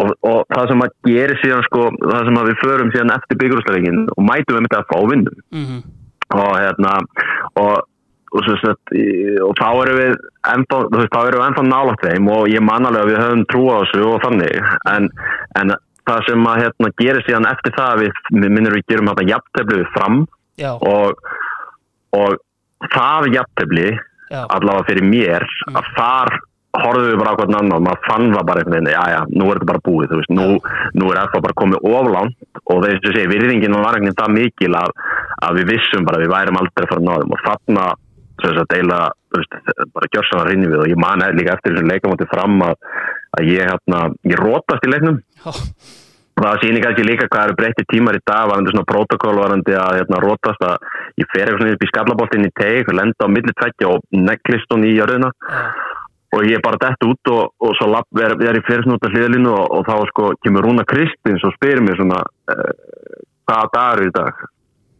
[0.00, 3.40] og, og það sem að gerir síðan sko, það sem að við förum síðan eftir
[3.42, 5.38] byggjurúsleikin og mætum við með þetta að fá og vinnum.
[5.54, 5.78] Mhm,
[6.38, 6.94] og hérna
[7.56, 7.76] og,
[8.36, 8.94] og, sett,
[9.46, 10.16] og þá erum við
[10.52, 13.62] ennþá, þá erum við ennþá nálægt þeim og ég man alveg að við höfum trú
[13.72, 14.72] á þessu og þannig.
[14.92, 15.08] En,
[15.60, 15.76] en
[16.08, 19.80] það sem að hérna, gerir síðan eftir það að við, minnum við gerum þetta jafntefli
[19.82, 20.20] við fram
[20.88, 21.24] og,
[22.18, 22.38] og
[22.94, 25.76] það jafntefli já, allavega fyrir mér Mm.
[25.76, 26.30] að þar
[26.78, 29.46] horfðum við bara á hvern annan maður fann það bara einhvern veginn, já já, nú
[29.48, 30.46] er þetta bara búið þú veist, nú,
[31.00, 34.34] nú er FH bara komið oflánt og þess að segja, virðingin var einhvern veginn það
[34.36, 34.92] mikil að,
[35.48, 37.86] að við vissum bara að við værum aldrei að fara náðum og þarna
[38.44, 38.98] þess að deila,
[39.34, 39.56] veist,
[39.94, 40.82] bara gjörsa var rinni við.
[40.82, 42.76] Og ég man eða líka eftir þessum leikamóti fram að,
[43.38, 45.18] að ég hérna, ég rótast í leiknum.
[46.38, 49.74] Og það sýnir kannski líka hvað eru breytti tímar í dag varandi svona protokól varandi
[49.74, 50.76] að hérna, rótast að
[51.18, 54.74] ég fer eitthvað svona upp í skallaboltin í teg lenda á milli tveggja og neglist
[54.74, 55.32] hún í jörðina.
[55.42, 55.62] Já,
[56.36, 59.64] og ég bara dett út og, og svo lapp, er, er í fyrirsnúta hliðalínu og,
[59.78, 62.70] og þá sko kemur Rúna Kristins og spyrir mér svona uh,
[63.48, 64.44] hvaða dagur er í dag?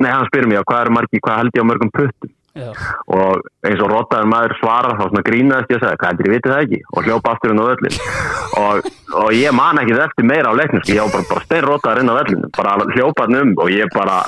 [0.01, 2.69] Nei hann spyrir mér hvað er margi, hvað held ég á mörgum puttum já,
[3.15, 6.37] og eins og rotaður maður svarar þá svona grínaðist ég og sagði hvað heldur ég
[6.37, 6.81] vitið það ekki?
[6.93, 7.99] Og hljópa aftur inn á völlin
[8.63, 10.95] og, og ég man ekki eftir meira á leiknum sko.
[10.97, 14.21] ég var bara, bara stein rotaður inn á völlin bara hljópaðn um og ég bara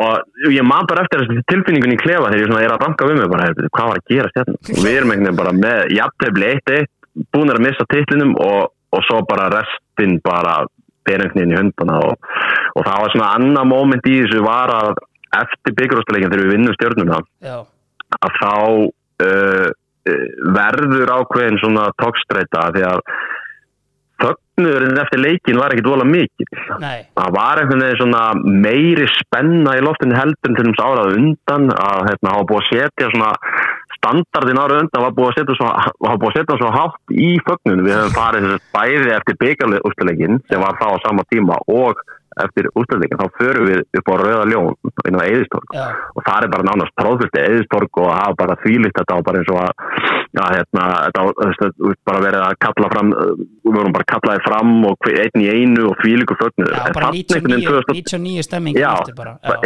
[0.00, 3.08] og ég man bara eftir þessi tilfinningun í klefa þegar ég svona er að ranka
[3.08, 5.94] við mig bara, hvað var að gera stjarn og við erum einhvern veginn bara með
[5.96, 6.90] jafntefli 1-1
[7.34, 10.60] búin að missa titlinum og, og svo bara restin bara
[11.08, 12.30] berengnin í hundana og,
[12.76, 14.92] og það var svona annað moment í þessu var að
[15.38, 17.20] eftir byggjurústaleikin þegar við vinnum stjórnuna
[18.20, 20.24] að þá uh, uh,
[20.56, 23.04] verður ákveðin svona tókstreita því að
[24.20, 28.24] þögnurinn eftir leikin var ekki dvola mikið nei, það var einhvern veginn svona
[28.66, 33.12] meiri spenna í loftinu heldur til þess árað undan að hérna hafa búið að setja
[33.14, 33.32] svona
[34.00, 35.68] standardin ára undan var búið að setja svo,
[36.20, 37.84] búið að setja svo hátt í fögnunum.
[37.86, 42.00] Við höfum farið bæði eftir byggarleikin sem var þá á sama tíma og
[42.44, 44.74] eftir ústöðleikin þá förum við upp á Rauða Ljón
[45.08, 48.96] inn á Eðistorg já, og það er bara nánast tróðfylgti Eðistorg og hafa bara þvílitt
[49.00, 49.72] þetta og bara eins og að
[50.38, 50.86] já, hérna,
[51.18, 51.70] þetta
[52.06, 55.96] bara verið að kalla fram við vorum bara kallaði fram og einn í einu og
[56.02, 58.92] þvíliku fögnur já, bara 99, 99 stemming já,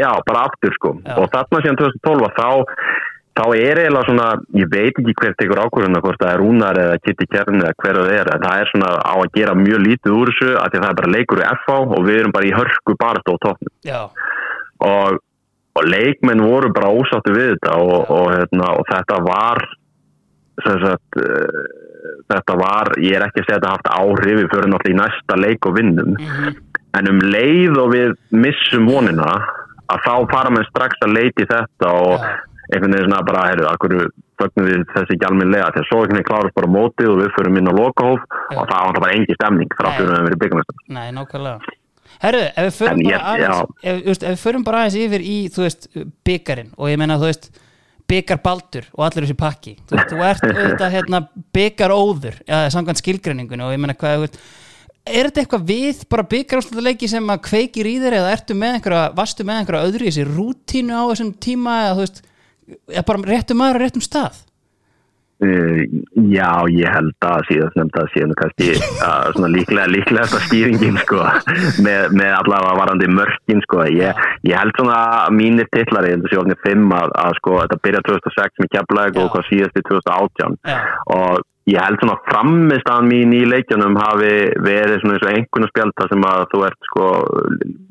[0.00, 0.96] já, bara aftur sko.
[1.04, 1.18] Já.
[1.20, 2.48] og þarna síðan 2012 að þá
[3.34, 6.98] þá er eiginlega svona, ég veit ekki hver tekur ákvörðuna, hvort það er Rúnar eða
[7.02, 10.18] Kitty Kern eða hver það er, en það er svona á að gera mjög lítið
[10.18, 12.96] úr þessu, að það er bara leikur í FH og við erum bara í hörku
[13.00, 13.72] barist á toppnum.
[13.86, 14.00] Já,
[14.84, 15.18] og,
[15.74, 19.64] og leikmenn voru bara ósáttu við þetta og, og, hérna, og þetta var
[20.62, 21.66] sagt, uh,
[22.30, 25.00] þetta var, ég er ekki að segja að þetta haft áhrif við fyrir náttúrulega í
[25.02, 26.14] næsta leik og vinnum.
[26.14, 26.56] Mhm,
[26.94, 29.30] en um leið og við missum vonina
[29.90, 32.34] að þá fara menn strax að leiti þetta og Já.
[32.74, 33.94] Einhvern veginn svona bara, heyrðu, akkur
[34.40, 37.70] fögnum við þessi ekki almennilega, þegar svo veginn klárast bara mótið og við förum inn
[37.70, 38.58] á lokahóf Já.
[38.58, 41.76] og það var bara engi stemning frá fyrir að við erum byggjumestar nei, nákvæmlega.
[42.24, 45.64] Herru, ef við ég- aðeins ef, veist, ef við förum bara aðeins yfir í, þú
[45.66, 45.88] veist,
[46.26, 47.48] byggarinn og ég meina, þú veist
[48.10, 49.72] byggar baldur og allir þessi pakki.
[49.88, 51.22] Þú, veist, þú ert auðvitað hérna
[51.56, 54.38] byggar óður, ja, samkvæmt skilgreiningunni og ég meina hvað, veist
[55.04, 59.02] er þetta eitthvað við bara byggarúslutaleiki sem að kveikir í þér eða ertu með einhverja,
[59.18, 62.22] vastu með einhverja öðru í þessi rútínu á þessum tíma eða þú veist,
[62.90, 64.42] eða bara réttum maður á réttum stað
[65.42, 65.82] Uh,
[66.30, 70.98] já, ég held að síðast nefnd að síðan kannski uh, svona líklega, líklega þetta stýringin
[71.02, 71.24] sko,
[71.82, 73.82] með, með allavega varandi mörkin sko.
[73.90, 77.34] ég, ég held svona að mínir titlar, ég held að sé ofnir 5 að, að
[77.40, 80.78] sko, þetta byrja 2006 með keflæg og hvað síðast í 2018 Já.
[81.16, 81.42] og
[81.74, 86.28] ég held svona frammistaðan mín í leikjunum hafi verið svona eins og einhvern spjálta sem
[86.30, 87.10] að þú ert sko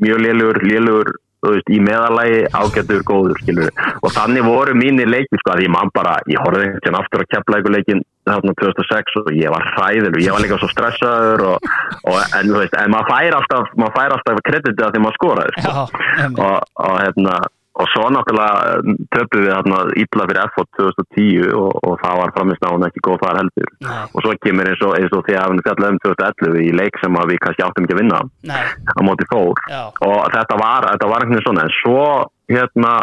[0.05, 5.55] mjög lélugur þú veist, í meðalagi ágættur góður skilur og þannig voru mínir leikir sko
[5.55, 9.31] að ég man bara, ég horfði veginn aftur að kepla einhver leikin þarna 2006 og
[9.35, 11.67] ég var hræðilur, ég var líka svo stressaður og,
[12.07, 13.73] og en veist, en maður fær alltaf
[14.15, 15.73] alltaf kreditið að því maður skoraði sko.
[15.73, 17.41] Já, og, og hérna
[17.73, 22.33] og svo náttúrulega um, töpum við þarna illa fyrir FO 2010 og, og það var
[22.35, 24.03] framist hún ekki góð þar heldur Nei.
[24.05, 27.17] og svo kemur eins og, eins og því að við fjallaðum 2011 í leik sem
[27.31, 28.19] við kannski áttum ekki að vinna
[28.51, 29.81] Nei, á móti Þór Já.
[29.89, 32.05] og þetta var, þetta var einhvern veginn svona en svo
[32.53, 32.93] hérna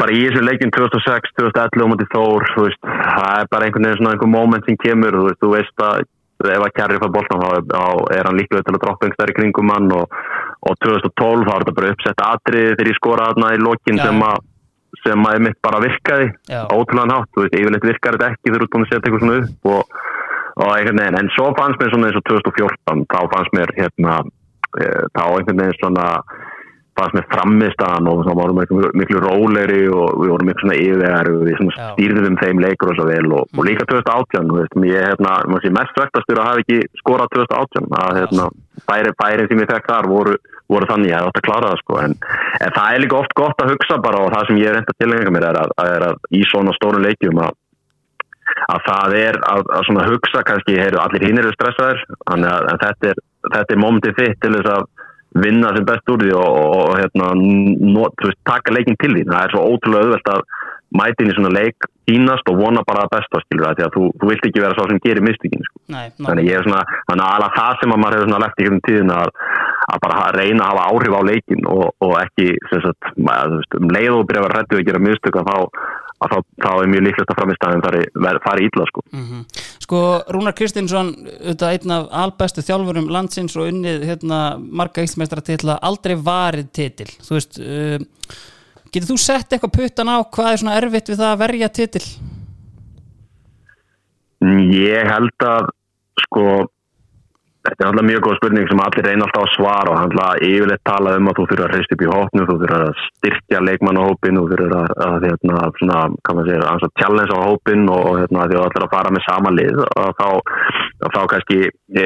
[0.00, 3.86] bara í þessu leikin 2006, 2011 á móti Þór þú veist, það er bara einhvern
[3.86, 6.02] veginn svona einhver moment sem kemur, þú veist, þú veist að
[6.42, 7.84] ef að kærri fær boltan þá,
[8.16, 10.16] er hann líklega til að droppa einhver í kringum hann og,
[10.64, 14.08] og 2012 þá er þetta bara uppsett atriði þegar ég skora þarna í lokin Já.
[14.08, 14.42] sem að
[15.02, 16.30] sem að mitt bara virkaði
[16.72, 19.24] ótrúlega hátt, þú veist, yfirleitt virkar þetta ekki þegar þú ert búin að setja eitthvað
[19.24, 19.98] svona upp og,
[20.54, 24.14] og einhvern veginn, en svo fannst mér svona eins og 2014, þá fannst mér hérna,
[24.78, 26.06] e, þá einhvern veginn svona
[26.98, 31.30] fannst mér frammistaðan og þá vorum við miklu, rólegri og við vorum miklu svona yfirvegar
[31.30, 34.78] og við svona stýrðum þeim leikur og svo vel og, og líka 2018, þú veist,
[34.90, 38.48] ég hérna, maður sé mest vektastur að hafa ekki skorað 2018 að hérna,
[38.90, 40.36] bæri, bæri sem ég fekk þar voru,
[40.70, 42.16] voru þannig, ég hef átt að klára það sko, en,
[42.60, 44.96] en það er líka oft gott að hugsa bara og það sem ég er enda
[45.02, 47.60] tilhengar mér er að, er að í svona stórum leikjum að
[48.70, 52.68] að það er að, að svona hugsa kannski, heyru, allir hinn eru stressaður þannig að
[52.84, 53.22] þetta er,
[53.54, 54.84] þetta er momentið þitt til þess að
[55.34, 57.32] vinna sem best úr því og, og, og hérna,
[57.96, 60.44] not, veist, taka leikin til því það er svo ótrúlega auðvelt að
[60.94, 63.94] mæti inn í svona leik tínast og vona bara að besta skilur það því að
[63.96, 65.80] þú, þú vilt ekki vera sá sem gerir mistökin sko.
[66.28, 68.66] Þannig ég er svona, þannig að alveg það sem að maður hefur svona lett í
[68.68, 69.32] hvernig tíðin að,
[69.94, 73.54] að bara ha- reyna að hafa áhrif á leikin og, og ekki sem sagt, maður,
[73.54, 75.58] þú veist, um leið og byrja að vera hrættu að gera mistök að þá,
[76.24, 77.84] að þá, þá er mjög líklegt að framistæðin
[78.44, 79.04] fari, illa sko.
[79.12, 79.44] mhm.
[79.84, 80.00] Sko,
[80.32, 86.16] Rúnar Kristinsson auðvitað einn af albestu þjálfurum landsins og unnið hérna, marga íslmeistra titla aldrei
[86.16, 87.98] varið titil þú veist uh,
[88.94, 92.04] getur þú sett eitthvað puttan á hvað er svona erfitt við það að verja titil?
[94.74, 95.70] Ég held að
[96.24, 96.46] sko
[97.64, 100.42] þetta er alltaf mjög góð spurning sem allir reyna alltaf að svara og hann alltaf
[100.48, 103.62] yfirleitt tala um að þú fyrir að reist upp í hópnu, þú fyrir að styrkja
[103.64, 108.02] leikmannahópin, þú fyrir að, að hérna, svona, kann maður segja, að challenge á hópin og,
[108.10, 110.28] og hérna, því að allir að fara með sama lið og þá,
[111.04, 112.04] og þá kannski e,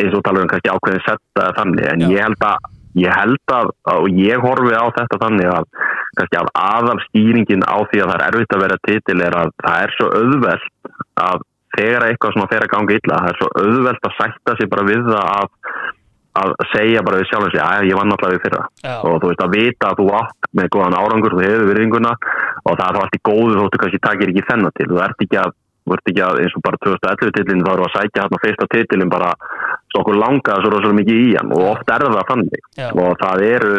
[0.00, 2.10] eins og tala um kannski ákveðin setta þannig, en Já.
[2.14, 5.66] ég held að ég held að, og ég horfi á þetta þannig að
[6.16, 9.52] kannski að aðal stýringin á því að það er erfitt að vera titil er að
[9.60, 10.70] það er svo auðvelt
[11.26, 11.44] að
[11.76, 14.86] þegar eitthvað svona fer að ganga illa það er svo auðvelt að sætta sig bara
[14.86, 15.28] við það
[16.36, 18.96] að, að segja bara við sjálfum sig að ég vann alltaf við fyrra Já.
[18.96, 22.74] og þú veist að vita að þú átt með góðan árangur þú hefur virðinguna og
[22.74, 25.40] það er þá allt í góðu þóttu kannski takir ekki þennan til þú ert ekki
[25.42, 25.56] að,
[25.96, 28.68] ert ekki að eins og bara 2011 titlinn þá eru að sækja hann á fyrsta
[28.74, 29.32] titilin bara
[29.92, 32.88] svo okkur langaði svo rosalega mikið í hann og oft er það þannig Já.
[32.92, 33.74] og það eru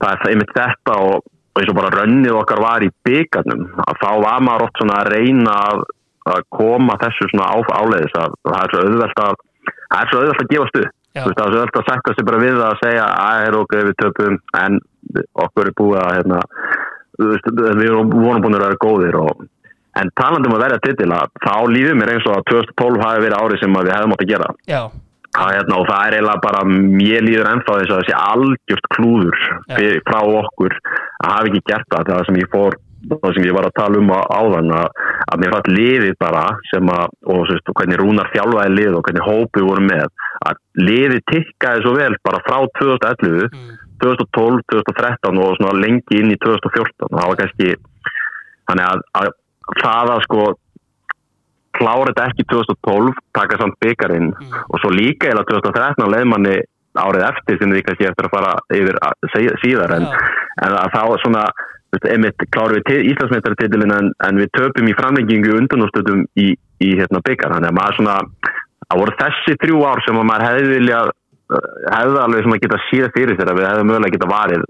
[0.00, 4.00] það er einmitt þetta og, og eins og bara rönnið okkar var í byggarnum að
[4.02, 5.84] þá var maður oft svona að reyna að,
[6.32, 9.34] að koma þessu svona á, áleiðis að það er svo auðvelt að
[9.64, 10.92] það er svo auðvelt að gefast upp.
[11.14, 13.56] Þú veist, það er svo auðvelt að sætta sig bara við að segja að er
[13.60, 14.78] ok, við töpum en
[15.44, 16.40] okkur er búið að hérna,
[17.22, 19.44] veist, við vorum búin að vera góðir og,
[20.00, 23.38] en talandi um að verja titila þá lífið mér eins og að 2012 hafi verið
[23.38, 24.48] árið sem að við hefðum átt að gera.
[25.34, 29.38] Það, hérna, og það er eiginlega bara, mér líður ennþá þess að þessi algjört klúður
[29.70, 32.76] fyrir, frá okkur að hafa ekki gert það, það sem ég fór
[33.12, 34.88] það sem ég var að tala um á áðan að,
[35.30, 39.28] að mér fannst liðið bara sem að, og og hvernig Rúnar þjálfaði lið og hvernig
[39.28, 40.04] hópið voru með
[40.48, 43.80] að liðið tikkaði svo vel bara frá 2011, Mm.
[44.02, 47.68] 2012 2013 og svona lengi inn í 2014 og það var kannski
[48.68, 49.28] þannig að, að
[49.80, 50.46] það að sko
[51.78, 56.56] klára þetta ekki 2012 taka samt byggarinn og svo líka eða 2013 leið manni
[57.00, 59.30] árið eftir sem því kannski eftir að fara yfir að
[59.62, 60.08] síðar en,
[60.66, 61.44] en að þá svona
[62.10, 67.54] einmitt klárum við Íslandsmeistartitilin en, en við töpum í framlengingu undanúrstöðum í, í hérna byggar
[67.54, 68.16] þannig að maður svona
[68.90, 71.02] að voru þessi þrjú ár sem að maður hefði vilja
[71.92, 74.64] hefði alveg sem að geta síða fyrir sér að við hefðum mögulega geta varið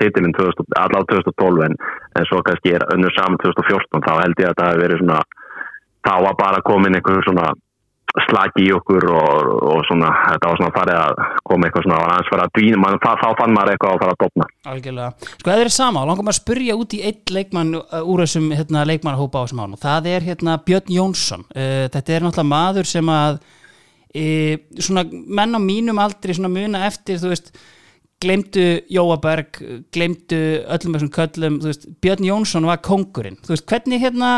[0.00, 1.76] titilin 2000 allavega 2012 en,
[2.18, 5.20] en svo kannski er önnur saman 2014 þá held ég að það hefði verið svona
[6.06, 7.52] þá var bara komin einhver svona
[8.26, 12.12] slagi í okkur og, og svona þetta var svona farið að koma eitthvað svona var
[12.12, 15.30] aðeins fara að dvína, man, þá, þá fann maður eitthvað að fara að dopna algjörlega.
[15.32, 18.48] Sko, það er sama, langar maður að spyrja út í einn leikmann uh, úr þessum
[18.52, 21.46] hérna, leikmannahópa á þessum ánum það er hérna Björn Jónsson.
[21.56, 26.84] Uh, þetta er náttúrulega maður sem að uh, svona menn á mínum aldrei svona muna
[26.90, 27.54] eftir þú veist
[28.22, 29.58] glemdu Jóaberg
[29.94, 34.32] glemdu öllum þessum köllum þú veist, Björn Jónsson var kongurinn þú veist, hvernig hérna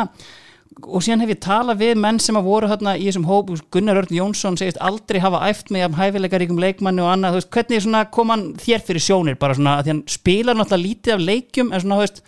[0.83, 4.01] og síðan hef ég talað við menn sem að voru hérna í þessum hóp, Gunnar
[4.03, 7.85] Örn Jónsson segist aldrei hafa æft með jafn hæfileikaríkum leikmanni og annað, þú veist, hvernig
[7.85, 11.25] svona kom hann þér fyrir sjónir, bara svona að því hann spilar náttúrulega lítið af
[11.31, 12.23] leikjum, en svona, þú veist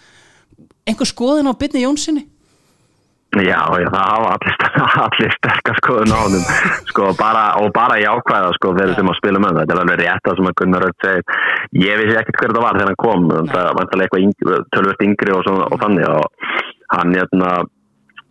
[0.87, 2.27] einhver skoðin á byrni Jónssoni
[3.37, 4.55] Já, já, það hafa allir,
[5.05, 6.45] allir sterkar skoðun á honum.
[6.89, 9.99] Sko, bara, og bara jákvæða sko, þeir sem að spila með það, þetta er alveg
[10.01, 11.35] rétt það sem að Gunnar Rödd segir,
[11.83, 15.45] ég vissi ekkert hver það var þegar hann kom, það var eitthvað tölvöld yngri og,
[15.45, 16.09] svona, og þannig.
[16.17, 16.55] Og
[16.95, 17.51] hann hérna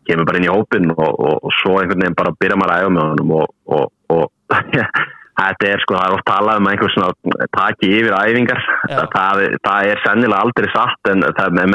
[0.08, 2.86] kemur bara inn í hópin og, og, og svo einhvern veginn bara byrja maður að
[2.86, 4.56] æfa með honum og, og, og
[5.36, 8.62] þetta er sko, það er oft talað um einhver svona taki yfir æfingar.
[8.88, 9.00] Já.
[9.16, 11.72] það, það er sennilega aldrei satt en það, með,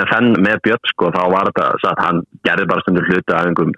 [0.47, 3.75] með, Björn sko, þá var þetta satt, hann gerði bara stundur hluti æfingum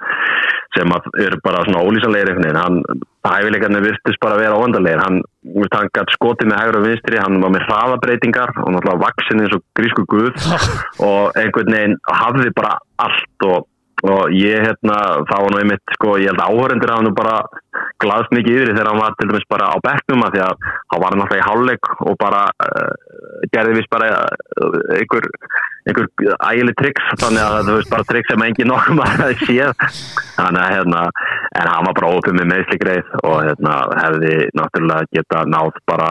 [0.73, 1.83] sem eru bara svona
[2.47, 2.79] veginn, hann
[3.29, 5.19] hæfileikarnir virtist bara að vera óvandarlegir, hann,
[5.75, 9.57] hann gætt skotið með hægur og vinstri, hann var með hraðabreitingar og náttúrulega vaksin eins
[9.57, 10.33] og grísku guð.
[11.09, 13.69] Og einhvern veginn hafði bara allt og,
[14.03, 14.97] og ég hérna,
[15.29, 17.37] það var nú einmitt sko, ég held að áhörendur hafa nú bara
[18.03, 21.03] glaðst mikið yfir þegar hann var til dæmis bara á bekknum að því að hann
[21.05, 22.93] var náttúrulega í hálfleik og bara uh,
[23.55, 25.29] gerði vist bara uh, einhver,
[25.87, 29.87] ægileg triks þannig að það veist bara triks sem engin nokkuð maður séð.
[30.35, 31.05] Þannig að hérna,
[31.61, 36.11] en hann var bara ópið með meðsligreið og hérna hefði náttúrulega geta náð bara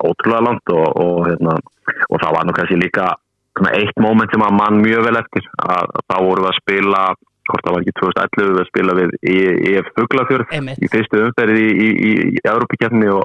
[0.00, 1.58] ótrúlega langt og, og hérna
[2.08, 3.10] og það var nú kannski líka
[3.60, 6.60] svona eitt moment sem að mann mjög vel eftir að, að þá vorum við að
[6.60, 7.02] spila
[7.50, 9.38] hvort það var ekki 2011 við að spila við í,
[9.70, 13.24] í Fuglafjörð í fyrstu umferði í, í, í, Európakefni og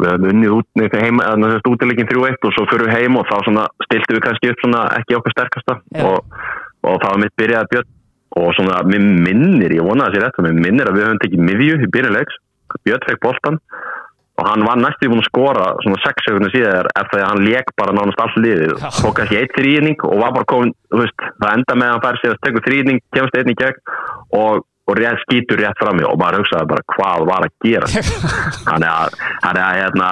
[0.00, 3.20] við höfum unnið út nefnir heim, eða þess útilegin 3-1 og svo fyrir við heim
[3.20, 6.34] og þá svona stilti við kannski upp svona ekki okkar sterkasta og
[6.86, 7.90] og það var mitt byrjaði Björn
[8.40, 11.78] og svona, mér minnir, ég vonaði sér eftir, mér minnir að við höfum tekið miðju
[11.82, 12.38] í byrjuleiks,
[12.86, 13.58] Björn fekk boltan
[14.40, 17.70] og hann var næstu búin að skora svona 6 sekundar síðar eftir að hann leik
[17.76, 21.54] bara nánast allt liðið, tók kannski eitt þrýning og var bara komin, þú veist, það
[21.58, 23.94] enda með að hann fær sér að tekur þrýning, kemst einn í gegn
[24.40, 27.92] og, og rétt skýtur rétt fram og maður hugsaði bara hvað var að gera?
[28.70, 30.10] Þannig að, þannig að, hérna,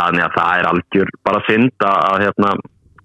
[0.00, 2.54] þannig að það er algjör bara synd að, hérna,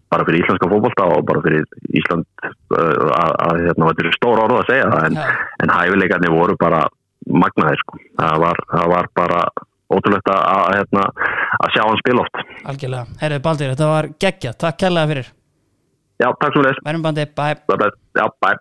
[0.09, 1.65] bara fyrir íslenska fótbolta og bara fyrir
[1.99, 5.17] Ísland uh, að, að hérna, þetta er stór orð að segja það en,
[5.65, 6.85] en hæfileikarnir voru bara
[7.27, 7.99] magnaðir sko.
[8.15, 9.41] það, var, það var bara
[9.93, 11.03] ótrúlegt að, að, hérna,
[11.63, 15.33] að sjá hann spila oft algjörlega, herru Baldur, þetta var geggja takk kærlega fyrir,
[16.17, 17.55] Já, takk svo leys verðum bandi, bye
[18.17, 18.57] Já, bye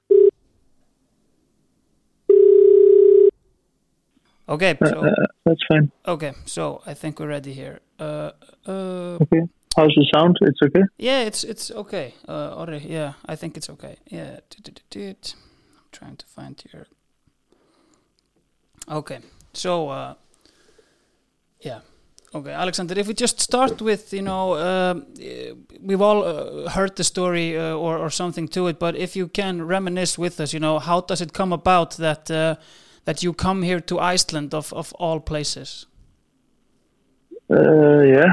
[4.49, 5.91] ok, so, Uh, that's fine.
[6.07, 8.31] okay, so I think we're ready here uh,
[8.67, 9.43] uh, Okay.
[9.77, 10.39] How's the sound?
[10.41, 10.85] It's okay.
[10.97, 12.15] Yeah, it's it's okay.
[12.27, 13.97] Uh, Orri, yeah, I think it's okay.
[14.07, 14.39] Yeah.
[14.97, 15.17] I'm
[15.93, 16.87] trying to find your.
[18.89, 19.19] Okay,
[19.53, 20.15] so uh,
[21.61, 21.81] yeah,
[22.35, 22.99] okay, Alexander.
[22.99, 24.55] If we just start with, you know,
[25.21, 29.17] eh, we've all uh, heard the story uh, or or something to it, but if
[29.17, 32.55] you can reminisce with us, you know, how does it come about that uh,
[33.05, 35.87] that you come here to Iceland of of all places?
[37.51, 38.33] Uh, yeah.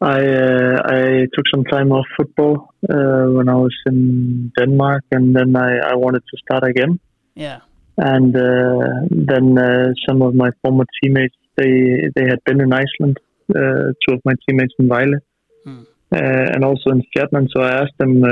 [0.00, 5.34] I uh, I took some time off football uh, when I was in Denmark, and
[5.36, 6.98] then I, I wanted to start again.
[7.34, 7.60] Yeah,
[7.96, 11.72] And uh, then uh, some of my former teammates they
[12.16, 13.16] they had been in Iceland.
[13.54, 15.18] Uh, two of my teammates in Vejle,
[15.64, 15.82] Hmm.
[16.12, 17.46] uh, and also in Stjarnan.
[17.54, 18.30] So I asked them uh,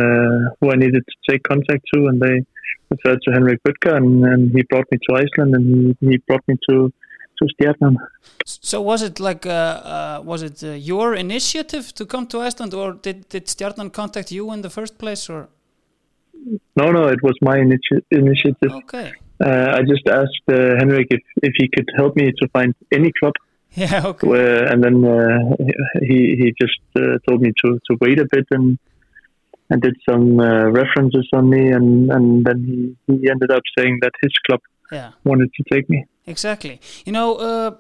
[0.61, 2.37] who I needed to take contact to, and they
[2.95, 5.65] referred to Henrik Butker, and, and he brought me to Iceland, and
[6.01, 6.77] he, he brought me to
[7.39, 7.95] to Stjarnan.
[8.45, 9.53] So was it like uh,
[9.95, 14.29] uh, was it uh, your initiative to come to Iceland, or did did Stjarnan contact
[14.33, 15.49] you in the first place, or
[16.81, 18.73] No, no, it was my initi- initiative.
[18.83, 22.75] okay, Uh, I just asked uh, Henrik if, if he could help me to find
[22.93, 23.35] any club,
[23.75, 25.57] yeah, okay, where, and then uh,
[26.03, 28.79] he he just uh, told me to, to wait a bit and
[29.71, 34.01] and did some uh, references on me, and, and then he, he ended up saying
[34.03, 35.13] that his club yeah.
[35.25, 36.05] wanted to take me.
[36.31, 36.81] Exactly.
[37.05, 37.75] You know, uh,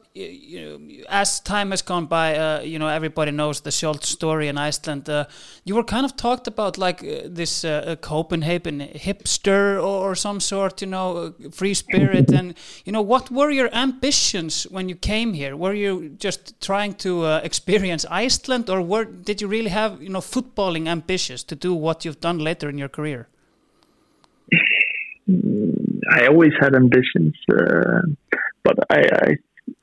[1.09, 5.09] as time has gone by, uh, you know, everybody knows the Schultz story in Iceland.
[5.09, 5.27] Uh,
[5.65, 10.41] you were kind of talked about like uh, this uh, Copenhagen hipster or, or some
[10.41, 12.33] sort, you know, uh, free spirit.
[12.33, 15.57] and, you know, what were your ambitions when you came here?
[15.57, 20.21] Were you just trying to experience Iceland or were, did you really have, you know,
[20.21, 23.29] footballing ambitions to do what you've done later in your career?
[26.11, 28.03] I always had ambitions, uh,
[28.65, 29.29] but I, I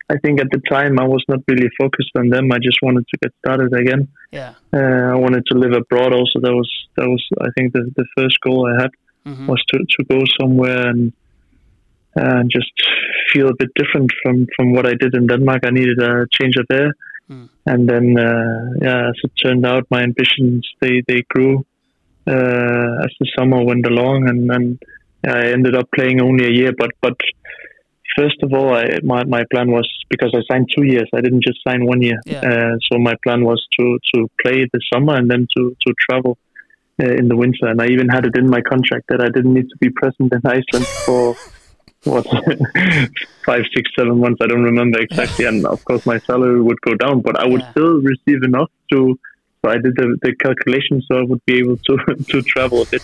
[0.09, 2.51] I think at the time I was not really focused on them.
[2.51, 4.07] I just wanted to get started again.
[4.31, 4.53] Yeah.
[4.73, 6.13] Uh, I wanted to live abroad.
[6.13, 8.91] Also, that was that was I think the the first goal I had
[9.25, 9.47] Mhm.
[9.47, 11.11] was to, to go somewhere and
[12.15, 12.71] and just
[13.31, 15.61] feel a bit different from from what I did in Denmark.
[15.65, 16.91] I needed a change of air,
[17.29, 17.49] Mm.
[17.71, 21.53] and then uh, yeah, as it turned out, my ambitions they they grew
[22.33, 24.79] uh, as the summer went along, and and
[25.25, 26.71] I ended up playing only a year.
[26.77, 27.17] But but
[28.17, 31.09] first of all, I, my my plan was because I signed two years.
[31.13, 32.19] I didn't just sign one year.
[32.25, 32.39] Yeah.
[32.41, 36.37] Uh, so my plan was to to play the summer and then to to travel
[37.01, 37.67] uh, in the winter.
[37.67, 40.33] And I even had it in my contract that I didn't need to be present
[40.33, 41.35] in Iceland for
[42.03, 42.25] what
[43.45, 44.39] five, six, seven months.
[44.41, 45.45] I don't remember exactly.
[45.45, 47.71] And of course, my salary would go down, but I would Yeah.
[47.71, 49.17] still receive enough to.
[49.65, 51.97] So I did the, the calculation, so I would be able to
[52.31, 53.01] to travel a bit.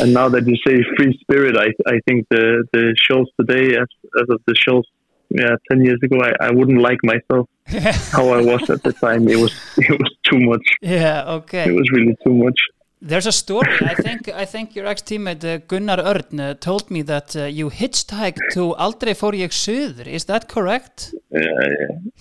[0.00, 3.88] And now that you say free spirit, I I think the the shows today, as
[4.20, 4.84] as of the shows,
[5.30, 7.48] yeah, ten years ago, I, I wouldn't like myself
[8.16, 9.22] how I was at the time.
[9.28, 10.66] It was it was too much.
[10.82, 11.64] yeah, okay.
[11.68, 12.58] It was really too much.
[13.04, 13.72] There's a story.
[13.82, 17.68] I think I think your ex-teammate uh, Gunnar Örn uh, told me that uh, you
[17.68, 20.06] hitchhiked to Aldrei fór ég suður.
[20.06, 21.12] Is that correct?
[21.34, 21.40] Uh,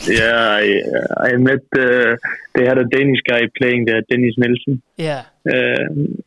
[0.09, 0.81] yeah, I
[1.29, 1.61] I met.
[1.77, 2.15] Uh,
[2.55, 5.25] they had a Danish guy playing there, Dennis Nielsen, Yeah.
[5.53, 6.23] um,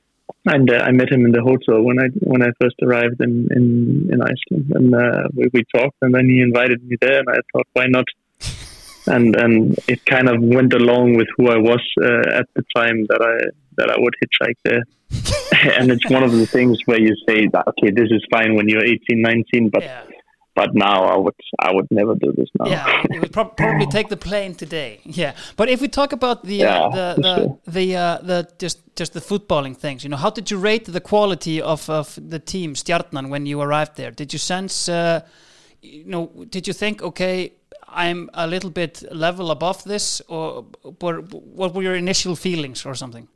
[0.47, 3.49] and uh, I met him in the hotel when I when I first arrived in
[3.51, 7.29] in, in Iceland, and uh, we, we talked, and then he invited me there, and
[7.29, 8.05] I thought, why not?
[9.07, 13.07] And and it kind of went along with who I was uh, at the time
[13.09, 14.83] that I that I would hitchhike there.
[15.79, 18.69] and it's one of the things where you say that okay, this is fine when
[18.69, 20.03] you're 18, 19, but Yeah.
[20.55, 22.71] But now I would I would never do this now.
[22.71, 25.00] Yeah, you would prob- probably take the plane today.
[25.05, 27.59] Yeah, but if we talk about the uh, the the, sure.
[27.67, 31.00] the, uh, the just just the footballing things, you know, how did you rate the
[31.00, 34.11] quality of, of the team Stjarnan when you arrived there?
[34.11, 35.21] Did you sense, uh,
[35.83, 37.52] you know, did you think, okay,
[37.88, 40.67] I'm a little bit level above this, or
[41.00, 43.29] were, what were your initial feelings or something?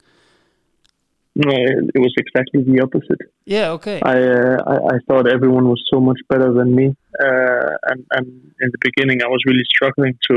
[1.41, 1.53] No,
[1.97, 3.23] it was exactly the opposite.
[3.47, 3.99] Yeah, okay.
[4.03, 6.87] I, uh, I I thought everyone was so much better than me,
[7.27, 8.27] uh, and and
[8.65, 10.37] in the beginning I was really struggling to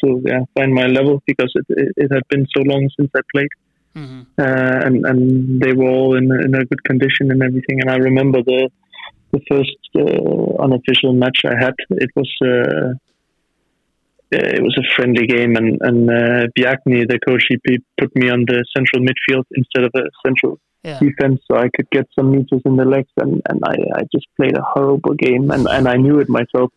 [0.00, 3.22] to yeah, find my level because it, it it had been so long since I
[3.34, 3.52] played,
[4.00, 4.20] Mhm.
[4.44, 5.20] uh, and and
[5.62, 7.76] they were all in in a good condition and everything.
[7.82, 8.62] And I remember the
[9.34, 11.74] the first uh, unofficial match I had.
[12.06, 12.30] It was.
[14.34, 17.56] Uh, it was a friendly game, and and uh, Biakni, the coach, he
[17.98, 21.00] put me on the central midfield instead of a central Yeah.
[21.00, 24.26] defense, so I could get some meters in the legs, and, and I, I just
[24.36, 26.70] played a horrible game, and, and I knew it myself.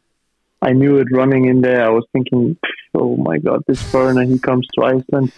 [0.62, 1.82] I knew it running in there.
[1.86, 2.58] I was thinking,
[3.02, 5.32] oh my god, this foreigner, he comes to Iceland,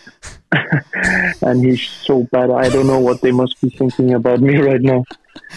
[1.41, 2.49] and he's so bad.
[2.51, 5.03] I don't know what they must be thinking about me right now.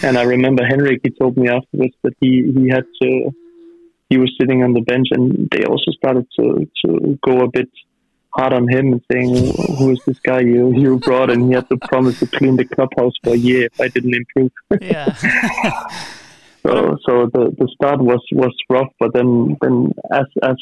[0.03, 3.31] And I remember Henrik, he told me afterwards that he, he had to,
[4.09, 7.69] he was sitting on the bench, and they also started to, to go a bit
[8.33, 11.67] hard on him and saying, "Who is this guy you you brought?" And he had
[11.69, 14.51] to promise to clean the clubhouse for a year if I didn't improve.
[14.81, 15.13] Yeah.
[16.63, 20.57] so so the, the start was was rough, but then then as as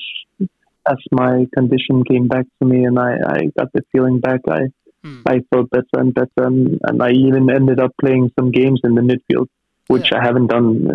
[0.88, 4.68] as my condition came back to me and I, I got the feeling back, I
[5.06, 5.22] Hmm.
[5.28, 8.96] I felt better and better, and, and I even ended up playing some games in
[8.96, 9.48] the midfield,
[9.86, 10.18] which Yeah.
[10.18, 10.88] I haven't done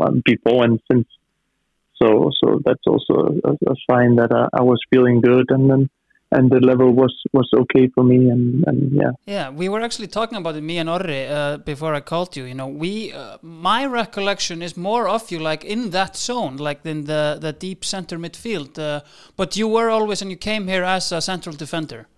[0.00, 1.06] uh, before and since.
[2.02, 5.88] So so that's also a, a sign that I, I was feeling good, and then
[6.34, 9.12] and the level was was okay for me, and and yeah.
[9.26, 12.44] Yeah, we were actually talking about it, me and Orri, uh, before I called you.
[12.44, 16.80] You know, we, uh, my recollection is more of you like in that zone, like
[16.84, 18.78] in the the deep center midfield.
[18.78, 19.00] Uh,
[19.36, 22.08] but you were always, and you came here as a central defender.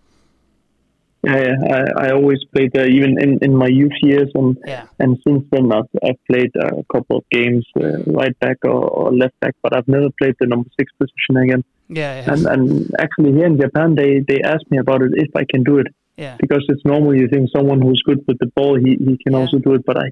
[1.27, 4.85] Yeah, yeah, I, I always played there, even in, in my youth years, and Yeah,
[5.03, 9.13] and since then I've, I've played a couple of games uh, right back or, or
[9.23, 11.63] left back, but I've never played the number six position again.
[11.89, 15.31] yeah, yeah, And and actually here in Japan, they they asked me about it if
[15.43, 16.37] I can do it yeah.
[16.43, 17.15] because it's normal.
[17.23, 19.39] You think someone who's good with the ball, he, he can Yeah.
[19.41, 20.09] also do it, but I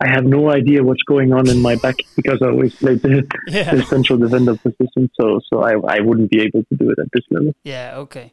[0.00, 3.26] I have no idea what's going on in my back because I always played the,
[3.48, 3.74] Yeah.
[3.74, 7.08] the central defender position, so so I I wouldn't be able to do it at
[7.12, 7.52] this level.
[7.64, 8.30] Yeah, okay.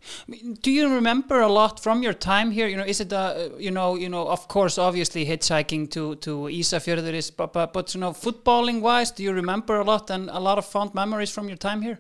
[0.62, 2.68] Do you remember a lot from your time here?
[2.68, 6.32] You know, is it uh, you know, you know, of course, obviously hitchhiking to to
[6.62, 10.30] Isafjörður is, but, but but you know, footballing wise, do you remember a lot and
[10.30, 11.98] a lot of fond memories from your time here?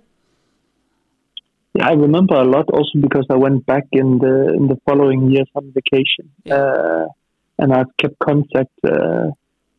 [1.74, 5.32] Yeah, I remember a lot also because I went back in the in the following
[5.32, 6.56] years on vacation, Yeah.
[6.56, 7.06] uh,
[7.60, 9.32] and I've kept contact uh,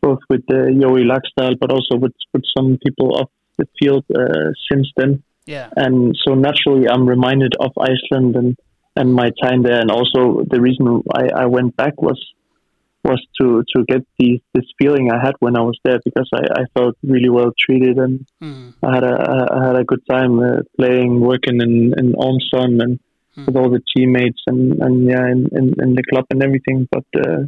[0.06, 4.48] both with uh, Joey Laxdal, but also with with some people off the field uh,
[4.68, 5.12] since then.
[5.54, 8.50] Yeah, And so naturally, I'm reminded of Iceland and
[8.98, 10.20] and my time there, and also
[10.52, 10.84] the reason
[11.20, 12.20] I, I went back was
[13.08, 16.42] was to to get these this feeling I had when I was there because I,
[16.60, 19.14] I felt really well treated and mm, I had a
[19.58, 22.94] I had a good time uh, playing, working in in Olmsson and
[23.36, 23.44] Hmm.
[23.44, 26.88] with all the teammates and and yeah, in, in, in the club and everything.
[26.90, 27.40] But uh,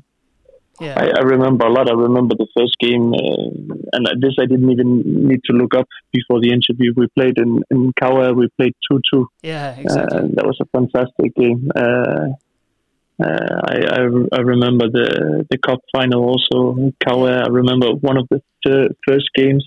[0.81, 1.89] yeah, I, I remember a lot.
[1.89, 5.89] I remember the first game, uh, and this I didn't even need to look up
[6.13, 6.93] before the interview.
[6.97, 8.33] We played in in Kawa.
[8.33, 9.29] We played two two.
[9.43, 10.19] yeah, exactly.
[10.19, 11.71] Uh, that was a fantastic game.
[11.75, 12.29] Uh,
[13.21, 16.93] uh, I, I I remember the the cup final also.
[17.05, 17.43] Kawa.
[17.45, 19.65] I remember one of the fir- first games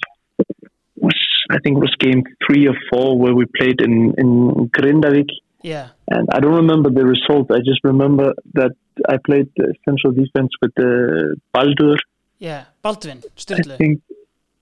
[0.95, 1.17] was
[1.49, 5.29] I think it was game three or four where we played in in Grindavik,
[5.61, 7.51] yeah, and I don't remember the result.
[7.51, 8.71] I just remember that
[9.07, 9.49] I played
[9.85, 11.97] central defense with the Baldur.
[12.39, 12.65] yeah.
[12.81, 14.01] Baldwin, I think.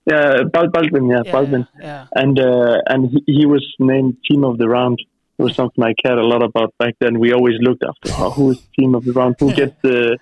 [0.06, 1.08] Yeah, Bal- Baldwin.
[1.08, 4.98] Yeah, Yeah, Baldwin yeah, and uh, and he, he was named team of the round.
[5.38, 7.18] It was something I cared a lot about back then.
[7.18, 10.18] We always looked after oh, who is team of the round, who gets the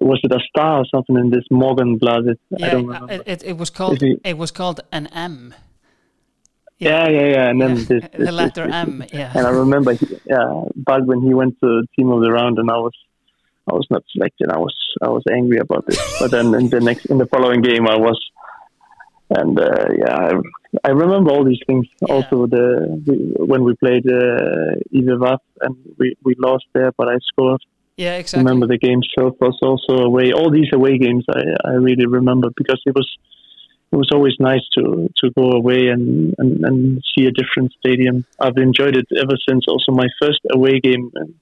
[0.00, 2.38] was it a star or something in this Morgan Blaset?
[2.60, 3.12] I don't uh, remember.
[3.12, 5.54] It, it, it was called he- it was called an M.
[6.88, 7.50] yeah, yeah, yeah.
[7.50, 9.32] And then Yeah, this, the letter this- M, yeah.
[9.34, 12.70] And I remember, he, yeah, back when he went to team of the round, and
[12.70, 12.94] I was.
[13.70, 14.50] I was not selected.
[14.50, 17.62] I was I was angry about this, but then in the next in the following
[17.62, 18.18] game I was,
[19.30, 20.30] and uh, yeah, I,
[20.88, 21.86] I remember all these things.
[22.00, 22.12] Yeah.
[22.14, 22.66] Also the,
[23.06, 27.62] the when we played uh, Ivevaf and we, we lost there, but I scored.
[27.96, 28.44] Yeah, exactly.
[28.44, 30.32] Remember the game itself was also away.
[30.32, 33.08] All these away games I, I really remember because it was
[33.92, 38.24] it was always nice to to go away and, and, and see a different stadium.
[38.40, 39.66] I've enjoyed it ever since.
[39.68, 41.34] Also, my first away game and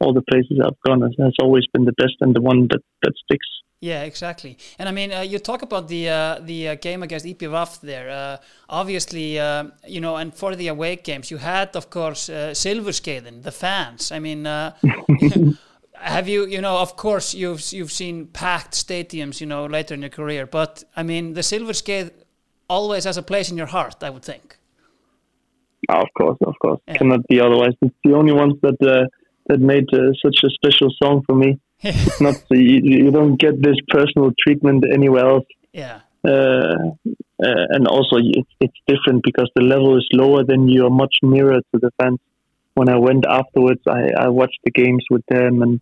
[0.00, 2.82] all the places I've gone has, has always been the best and the one that,
[3.02, 3.46] that sticks.
[3.80, 4.56] Yeah, exactly.
[4.78, 8.10] And I mean, uh, you talk about the uh, the uh, game against IPVAF there.
[8.10, 8.36] Uh,
[8.70, 13.42] obviously, uh, you know, and for the away games, you had, of course, uh, Silverskaden,
[13.42, 14.12] the fans.
[14.12, 14.74] I mean, uh,
[16.00, 20.00] have you, you know, of course, you've you've seen packed stadiums, you know, later in
[20.02, 20.46] your career.
[20.46, 22.10] But I mean, the silver skate
[22.68, 24.56] always has a place in your heart, I would think.
[25.88, 26.96] Oh, of course, of course, Yeah.
[26.96, 27.74] cannot be otherwise.
[27.82, 29.06] It's the only ones that uh,
[29.48, 31.58] that made uh, such a special song for me.
[31.82, 35.46] It's not you, you don't get this personal treatment anywhere else.
[35.72, 36.74] yeah, uh,
[37.46, 41.58] uh, and also it's, it's different because the level is lower then you're much nearer
[41.70, 42.18] to the fans
[42.78, 45.74] when i went afterwards i, I watched the games with them and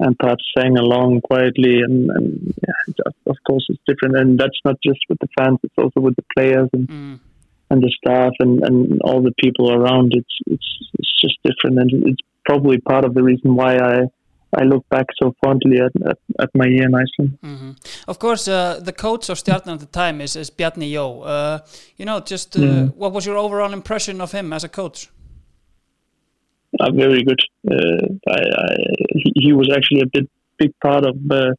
[0.00, 4.76] and perhaps sang along quietly and, and yeah, of course it's different and that's not
[4.88, 7.18] just with the fans it's also with the players and, mm,
[7.70, 11.90] and the staff and, and all the people around it's it's it's just different and
[12.08, 14.00] it's probably part of the reason why i
[14.52, 17.38] I look back so fondly at, at, at my year in Iceland.
[17.40, 17.76] mhm.
[18.08, 21.06] Of course, uh, the coach of Stjarnan at the time is, is Bjarni Jó.
[21.24, 21.58] Uh,
[21.96, 22.96] you know, just uh, Mhm.
[22.96, 25.08] what was your overall impression of him as a coach?
[26.80, 27.40] Uh, very good.
[27.70, 28.06] Uh,
[28.36, 28.66] I, I,
[29.22, 30.26] he, he was actually a big
[30.58, 31.52] big part of uh,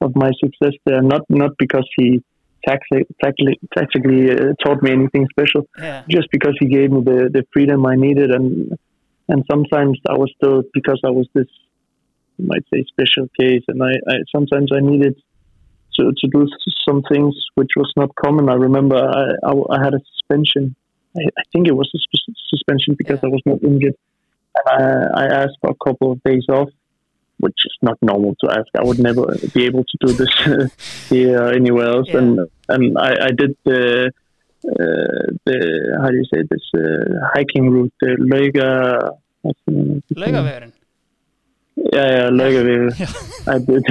[0.00, 1.02] of my success there.
[1.02, 2.22] Not not because he
[2.66, 7.20] tacti- tacti- tactically uh, taught me anything special, Yeah, just because he gave me the,
[7.32, 8.78] the freedom I needed, and
[9.28, 11.50] and sometimes I was still because I was this
[12.38, 15.14] you might say special case, and I, I sometimes I needed.
[15.98, 16.46] To, to do
[16.88, 18.48] some things which was not common.
[18.48, 20.76] I remember I, I, I had a suspension.
[21.16, 23.28] I, I think it was a sus- suspension because Yeah.
[23.28, 23.96] I was not injured.
[24.66, 26.68] And I, I asked for a couple of days off,
[27.38, 28.68] which is not normal to ask.
[28.78, 30.32] I would never be able to do this
[31.08, 32.08] here or anywhere else.
[32.08, 32.18] Yeah.
[32.18, 34.10] And and I, I did the
[34.66, 39.16] uh, the how do you say this uh, hiking route, the Lauga.
[39.42, 40.18] what's the name of it?
[40.18, 40.72] Laugavegurinn.
[41.76, 42.98] Yeah, yeah, Laugavegur.
[42.98, 43.52] Yeah.
[43.54, 43.84] I did,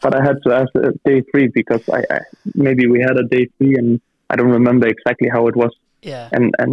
[0.00, 2.18] but I had to ask uh, day three because I, I
[2.54, 5.74] maybe we had a day three and I don't remember exactly how it was.
[6.02, 6.72] Yeah, And and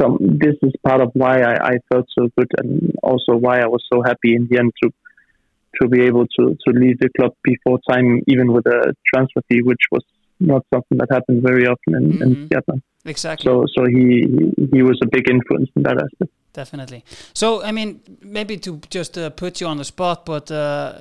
[0.00, 3.66] some this is part of why I, I felt so good and also why I
[3.66, 4.90] was so happy in the end to
[5.80, 9.62] to be able to to leave the club before time, even with a transfer fee,
[9.62, 10.04] which was
[10.40, 12.22] not something that happened very often in, Mhm.
[12.22, 12.80] in Seattle.
[13.04, 13.44] exactly.
[13.46, 14.08] So so he
[14.74, 16.32] he was a big influence in that aspect.
[16.54, 17.02] Definitely.
[17.32, 20.92] So, I mean, maybe to just uh, put you on the spot, but uh,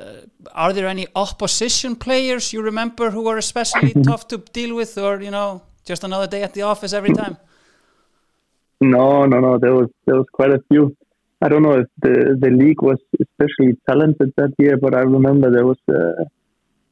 [0.53, 5.22] are there any opposition players you remember who were especially tough to deal with, or
[5.22, 7.36] you know, just another day at the office every time?
[8.82, 9.59] No, no, no.
[9.59, 10.95] There was there was quite a few.
[11.41, 15.51] I don't know if the the league was especially talented that year, but I remember
[15.51, 16.23] there was uh,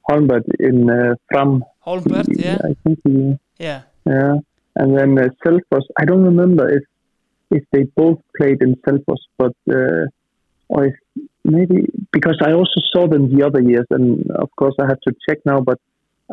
[0.09, 1.63] Holmbert in uh, Fram.
[1.85, 4.35] Holmbert, yeah, I think he, yeah, yeah.
[4.75, 5.85] And then uh, Selfos.
[5.99, 6.83] I don't remember if
[7.49, 10.05] if they both played in Selfos, but uh,
[10.67, 10.95] or if
[11.43, 15.13] maybe because I also saw them the other years, and of course I have to
[15.27, 15.59] check now.
[15.61, 15.79] But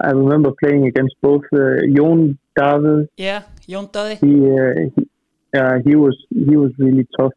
[0.02, 3.42] I remember playing against both uh, Jon David yeah.
[3.66, 5.08] Jontaði, he, uh, he
[5.54, 7.32] uh, he was he was really tough.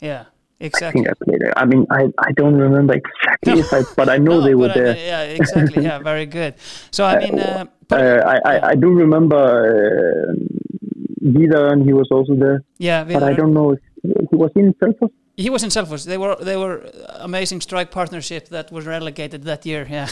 [0.00, 0.24] yeah,
[0.60, 1.02] exactly.
[1.02, 1.52] I think I played it.
[1.56, 4.68] I mean, I, I don't remember exactly if I, but I know No, they were
[4.68, 4.94] but I there.
[4.94, 5.82] mean, yeah, exactly.
[5.82, 6.54] Yeah, very good.
[6.90, 10.34] So, I mean, uh, but, Uh, I, I, I do remember uh,
[11.20, 13.80] Vidar, and he was also there, yeah, but I don't know if
[14.30, 15.10] he was in Selfos.
[15.36, 16.04] he was in Selfos.
[16.04, 16.76] They were they were
[17.28, 19.86] amazing strike partnership that was relegated that year.
[19.90, 20.08] Yeah,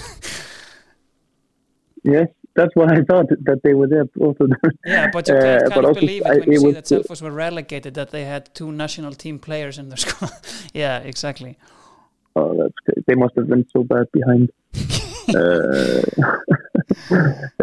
[2.05, 4.07] Yes, that's what I thought that they were there
[4.53, 4.73] them.
[4.85, 6.85] yeah, but you Uh, can't but kind also believe it I- when you see that
[6.85, 10.33] Selfos were relegated that they had two national team players in their squad.
[10.75, 11.53] yeah, exactly.
[12.39, 13.05] Oh, that's great.
[13.07, 14.51] They must have been so bad behind.
[15.35, 16.03] uh,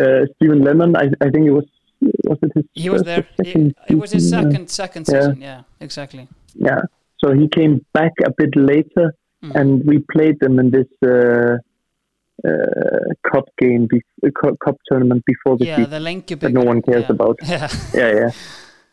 [0.02, 1.66] uh, Stephen Lennon, I, I think it was
[2.26, 3.26] was it his He was there.
[3.44, 4.34] He, it was his?
[4.34, 5.14] Uh, second second yeah.
[5.22, 5.42] season.
[5.42, 6.28] Yeah, exactly.
[6.56, 6.82] yeah.
[7.20, 9.14] So he came back a bit later,
[9.44, 9.56] Mm.
[9.60, 11.58] and we played them in this uh, uh,
[13.32, 16.82] cup game, bef- uh, cup tournament before the Yeah, season the Lenke that no one
[16.82, 17.12] cares yeah.
[17.12, 17.38] about.
[17.44, 18.30] Yeah, Yeah, yeah.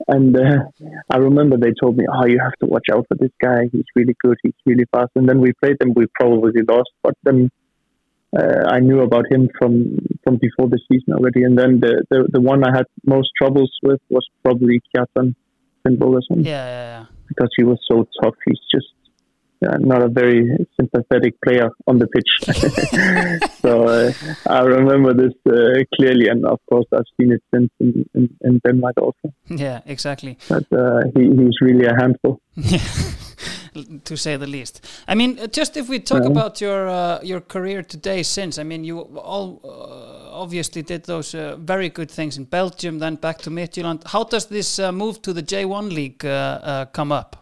[0.09, 0.65] And uh,
[1.11, 3.69] I remember they told me, "Oh, you have to watch out for this guy.
[3.71, 4.39] He's really good.
[4.43, 5.93] He's really fast." And then we played them.
[5.95, 7.51] We probably lost, but then
[8.39, 11.43] uh, I knew about him from from before the season already.
[11.43, 15.35] And then the the, the one I had most troubles with was probably Kjartan
[15.87, 17.05] Finnbogason yeah, yeah, yeah.
[17.29, 18.35] because he was so tough.
[18.47, 18.89] He's just
[19.67, 20.49] uh, not a very
[20.79, 22.31] sympathetic player on the pitch.
[23.63, 24.13] so uh,
[24.49, 28.61] I remember this uh, clearly, and of course I've seen it since in, in, in
[28.67, 29.35] Denmark also.
[29.49, 30.39] Yeah, exactly.
[30.49, 32.41] But uh, he, he's really a handful.
[34.05, 34.85] to say the least.
[35.09, 36.31] I mean, uh, just if we talk Yeah.
[36.31, 41.35] about your uh, your career today, since I mean, you all uh, obviously did those
[41.39, 44.03] uh, very good things in Belgium, then back to Midtjylland.
[44.07, 47.37] How does this uh, move to the J1 league uh, uh, come up?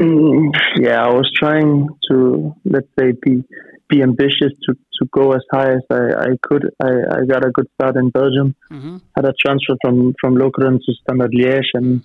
[0.00, 3.42] Mm, yeah, I was trying to let's say be
[3.88, 6.70] be ambitious to, to go as high as I, I could.
[6.82, 8.54] I, I got a good start in Belgium.
[8.70, 12.02] hmm had a transfer from from Lokeren to Standard Liège and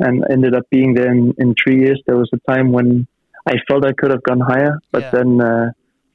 [0.00, 2.02] and ended up being there in, in three years.
[2.06, 3.06] There was a time when
[3.46, 5.10] I felt I could have gone higher, but Yeah.
[5.12, 5.66] then uh,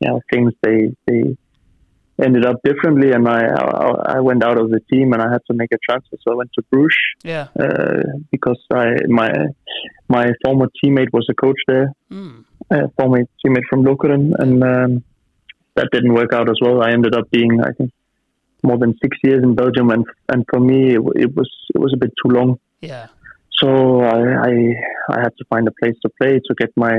[0.02, 1.38] yeah, things they they
[2.24, 5.42] ended up differently, and I, I I went out of the team and I had
[5.50, 6.18] to make a transfer.
[6.24, 7.48] So I went to Bruges Yeah.
[7.60, 8.02] uh,
[8.32, 9.30] because I my
[10.10, 12.44] my former teammate was a coach there, Mm.
[12.72, 15.04] uh, former teammate from Lokeren, and um,
[15.76, 16.82] that didn't work out as well.
[16.82, 17.92] I ended up being, I think,
[18.64, 21.92] more than six years in Belgium, and and for me, it, it was it was
[21.94, 22.60] a bit too long.
[22.82, 23.08] Yeah.
[23.60, 24.54] So I, I
[25.16, 26.96] I had to find a place to play to get my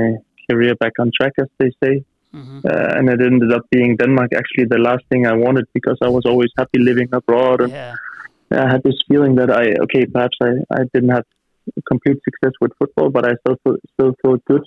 [0.49, 2.03] career back on track, as they say.
[2.33, 4.31] Hmm Uh, and it ended up being Denmark.
[4.41, 7.95] Actually, the last thing I wanted because I was always happy living abroad, and Yeah.
[8.63, 11.25] I had this feeling that I okay, perhaps I, I didn't have
[11.91, 14.65] complete success with football, but I still felt, still felt good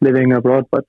[0.00, 0.64] living abroad.
[0.70, 0.84] But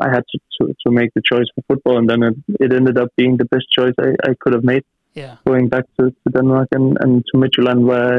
[0.00, 2.98] I had to, to, to make the choice for football, and then it, it ended
[2.98, 5.36] up being the best choice I, I could have made Yeah.
[5.46, 8.16] going back to, to Denmark and, and to Midtjylland, where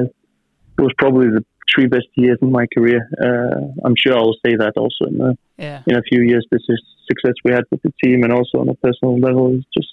[0.77, 1.43] it was probably the
[1.73, 3.07] three best years in my career.
[3.25, 5.81] Uh, I'm sure I will say that also in a, Yeah.
[5.87, 6.45] in a few years.
[6.51, 9.67] This is success we had with the team, and also on a personal level, it's
[9.77, 9.91] just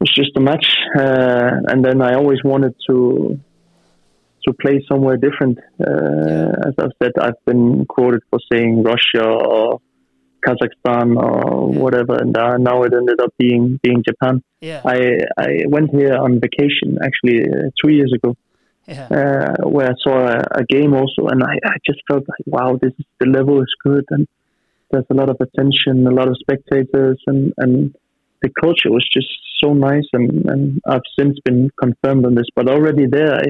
[0.00, 0.66] was just a match.
[0.98, 3.38] Uh, and then I always wanted to
[4.46, 5.58] to play somewhere different.
[5.80, 9.80] Uh, As I've said, I've been quoted for saying Russia or
[10.46, 14.42] Kazakhstan or whatever, and uh, now it ended up being being Japan.
[14.60, 14.82] Yeah.
[14.84, 14.98] I
[15.38, 18.36] I went here on vacation actually uh, two years ago,
[18.86, 19.08] Yeah.
[19.10, 22.78] uh, where I saw a, a game also, and I, I just felt like, wow,
[22.80, 24.28] this is the level is good, and
[24.90, 27.94] there's a lot of attention, a lot of spectators, and and
[28.42, 29.28] the culture was just
[29.62, 33.44] so nice, and and I've since been confirmed on this, but already there, I.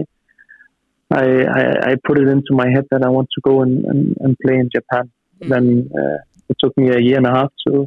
[1.11, 4.16] I, I, I put it into my head that I want to go and, and,
[4.20, 5.12] and play in Japan.
[5.39, 6.18] Then uh,
[6.49, 7.87] it took me a year and a half to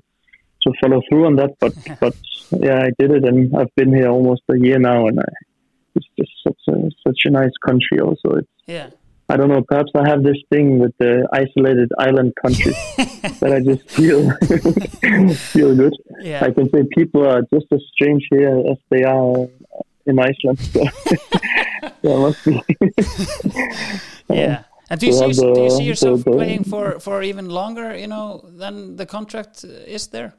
[0.64, 2.16] to follow through on that, but but
[2.52, 5.24] yeah, I did it, and I've been here almost a year now, and I,
[5.98, 7.98] it's just such a such a nice country.
[8.08, 8.90] Also, it's Yeah.
[9.30, 9.62] I don't know.
[9.72, 12.78] Perhaps I have this thing with the isolated island countries
[13.42, 14.22] that I just feel
[15.54, 15.94] feel good.
[16.22, 16.46] Yeah.
[16.48, 19.34] I can say people are just as strange here as they are
[20.10, 20.60] in Iceland.
[20.74, 20.82] So
[22.04, 22.56] there must be.
[24.30, 24.64] Yeah.
[24.90, 27.22] And do you, to see, have do you see yourself the- the- playing for, for
[27.22, 30.34] even longer, you know, than the contract is there?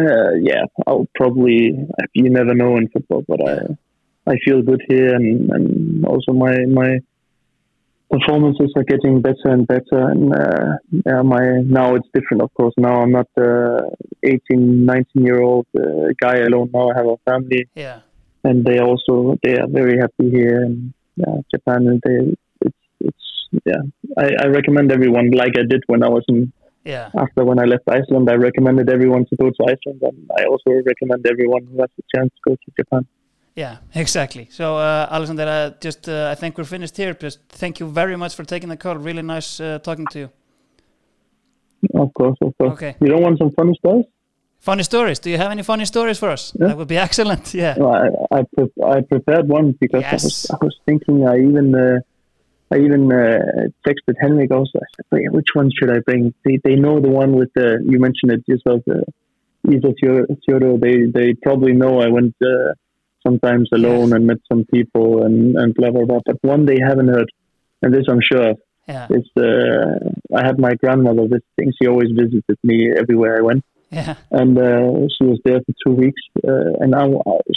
[0.00, 1.72] Uh, yeah, I'll probably.
[2.14, 3.56] You never know in football, but I
[4.32, 6.98] I feel good here, and, and also my my
[8.10, 10.00] performances are getting better and better.
[10.12, 10.76] And uh,
[11.06, 12.74] yeah, my now it's different, of course.
[12.76, 13.90] Now I'm not the
[14.22, 16.70] 18, 19 year old uh, guy alone.
[16.72, 18.00] Now I have a family, Yeah.
[18.44, 20.64] and they also they are very happy here.
[20.64, 22.36] And yeah, Japan, and they
[22.66, 23.26] it's it's
[23.64, 23.82] yeah.
[24.18, 26.52] I, I recommend everyone, like I did when I was in
[26.84, 27.10] Yeah.
[27.18, 30.70] after when I left Iceland, I recommended everyone to go to Iceland, and I also
[30.70, 33.06] recommend everyone who has the chance to go to Japan.
[33.54, 34.48] Yeah, exactly.
[34.50, 37.12] So, uh, Alexander, uh, just uh, I think we're finished here.
[37.14, 38.96] Just thank you very much for taking the call.
[38.96, 40.30] Really nice uh, talking to you.
[41.94, 42.72] Of course, of course.
[42.72, 42.96] Okay.
[43.00, 44.06] You don't want some funny stories?
[44.60, 45.18] Funny stories.
[45.18, 46.52] Do you have any funny stories for us?
[46.54, 46.68] Yeah.
[46.68, 47.54] That would be excellent.
[47.54, 47.74] Yeah.
[47.78, 51.74] No, I I, pre- I prepared one because I was I was thinking I even
[51.74, 52.00] uh,
[52.72, 53.38] I even uh,
[53.86, 54.78] texted Henrik also.
[54.78, 56.32] I said, Wait, which one should I bring?
[56.44, 58.82] They they know the one with the you mentioned it yourself.
[58.86, 59.04] The
[59.68, 59.92] Isa
[60.46, 60.78] Theodore.
[60.78, 62.72] They they probably know I went uh,
[63.26, 64.12] sometimes alone Yes.
[64.16, 66.20] and met some people and and blah blah blah.
[66.24, 67.30] But one they haven't heard,
[67.82, 68.58] and this I'm sure of.
[68.88, 69.06] Yeah.
[69.10, 71.72] It's uh, I had my grandmother visiting.
[71.80, 74.14] She always visited me everywhere I went, Yeah.
[74.30, 76.22] and uh, she was there for two weeks.
[76.46, 77.04] Uh, and I,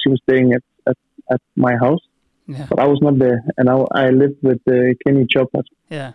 [0.02, 0.98] she was staying at, at,
[1.32, 2.02] at my house,
[2.48, 2.68] Yeah.
[2.70, 3.42] but I was not there.
[3.58, 6.12] And I, I lived with uh, Kenny Chopper, Yeah.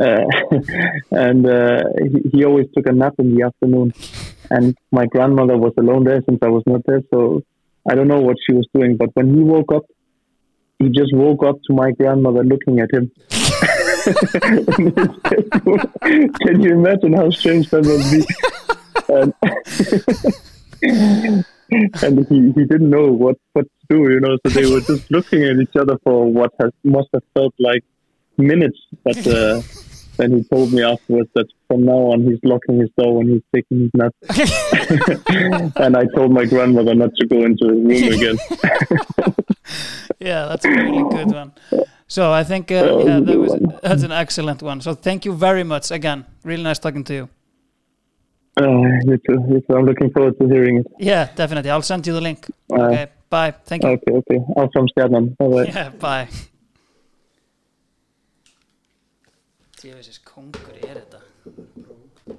[0.00, 0.24] uh,
[1.10, 3.92] and uh, he, he always took a nap in the afternoon.
[4.50, 7.42] And my grandmother was alone there since I was not there, so
[7.90, 8.98] I don't know what she was doing.
[8.98, 9.84] But when he woke up,
[10.78, 13.10] he just woke up to my grandmother looking at him.
[16.42, 18.26] Can you imagine how strange that would be?
[20.82, 24.80] And, and he, he didn't know what, what to do, you know, so they were
[24.80, 27.84] just looking at each other for what has, must have felt like
[28.36, 28.78] minutes.
[29.02, 29.62] But uh,
[30.16, 33.42] then he told me afterwards that from now on he's locking his door when he's
[33.54, 34.14] taking his nap.
[35.76, 38.38] and I told my grandmother not to go into his room again.
[40.20, 41.52] Yeah, that's a really good one.
[42.06, 44.80] So I think uh, yeah, that was that's an excellent one.
[44.80, 46.26] So thank you very much again.
[46.44, 47.28] Really nice talking to you.
[48.56, 48.64] Uh,
[49.04, 49.76] you too, you too.
[49.76, 50.86] I'm looking forward to hearing it.
[50.98, 51.70] Yeah, definitely.
[51.70, 52.46] I'll send you the link.
[52.72, 53.06] Uh, Okay.
[53.28, 53.52] Bye.
[53.64, 53.90] Thank you.
[53.90, 54.38] Okay, okay.
[54.56, 55.36] I'm from Stjarnan.
[55.36, 55.64] Bye bye.
[55.74, 56.28] Yeah, bye.
[60.24, 60.73] Kongur þetta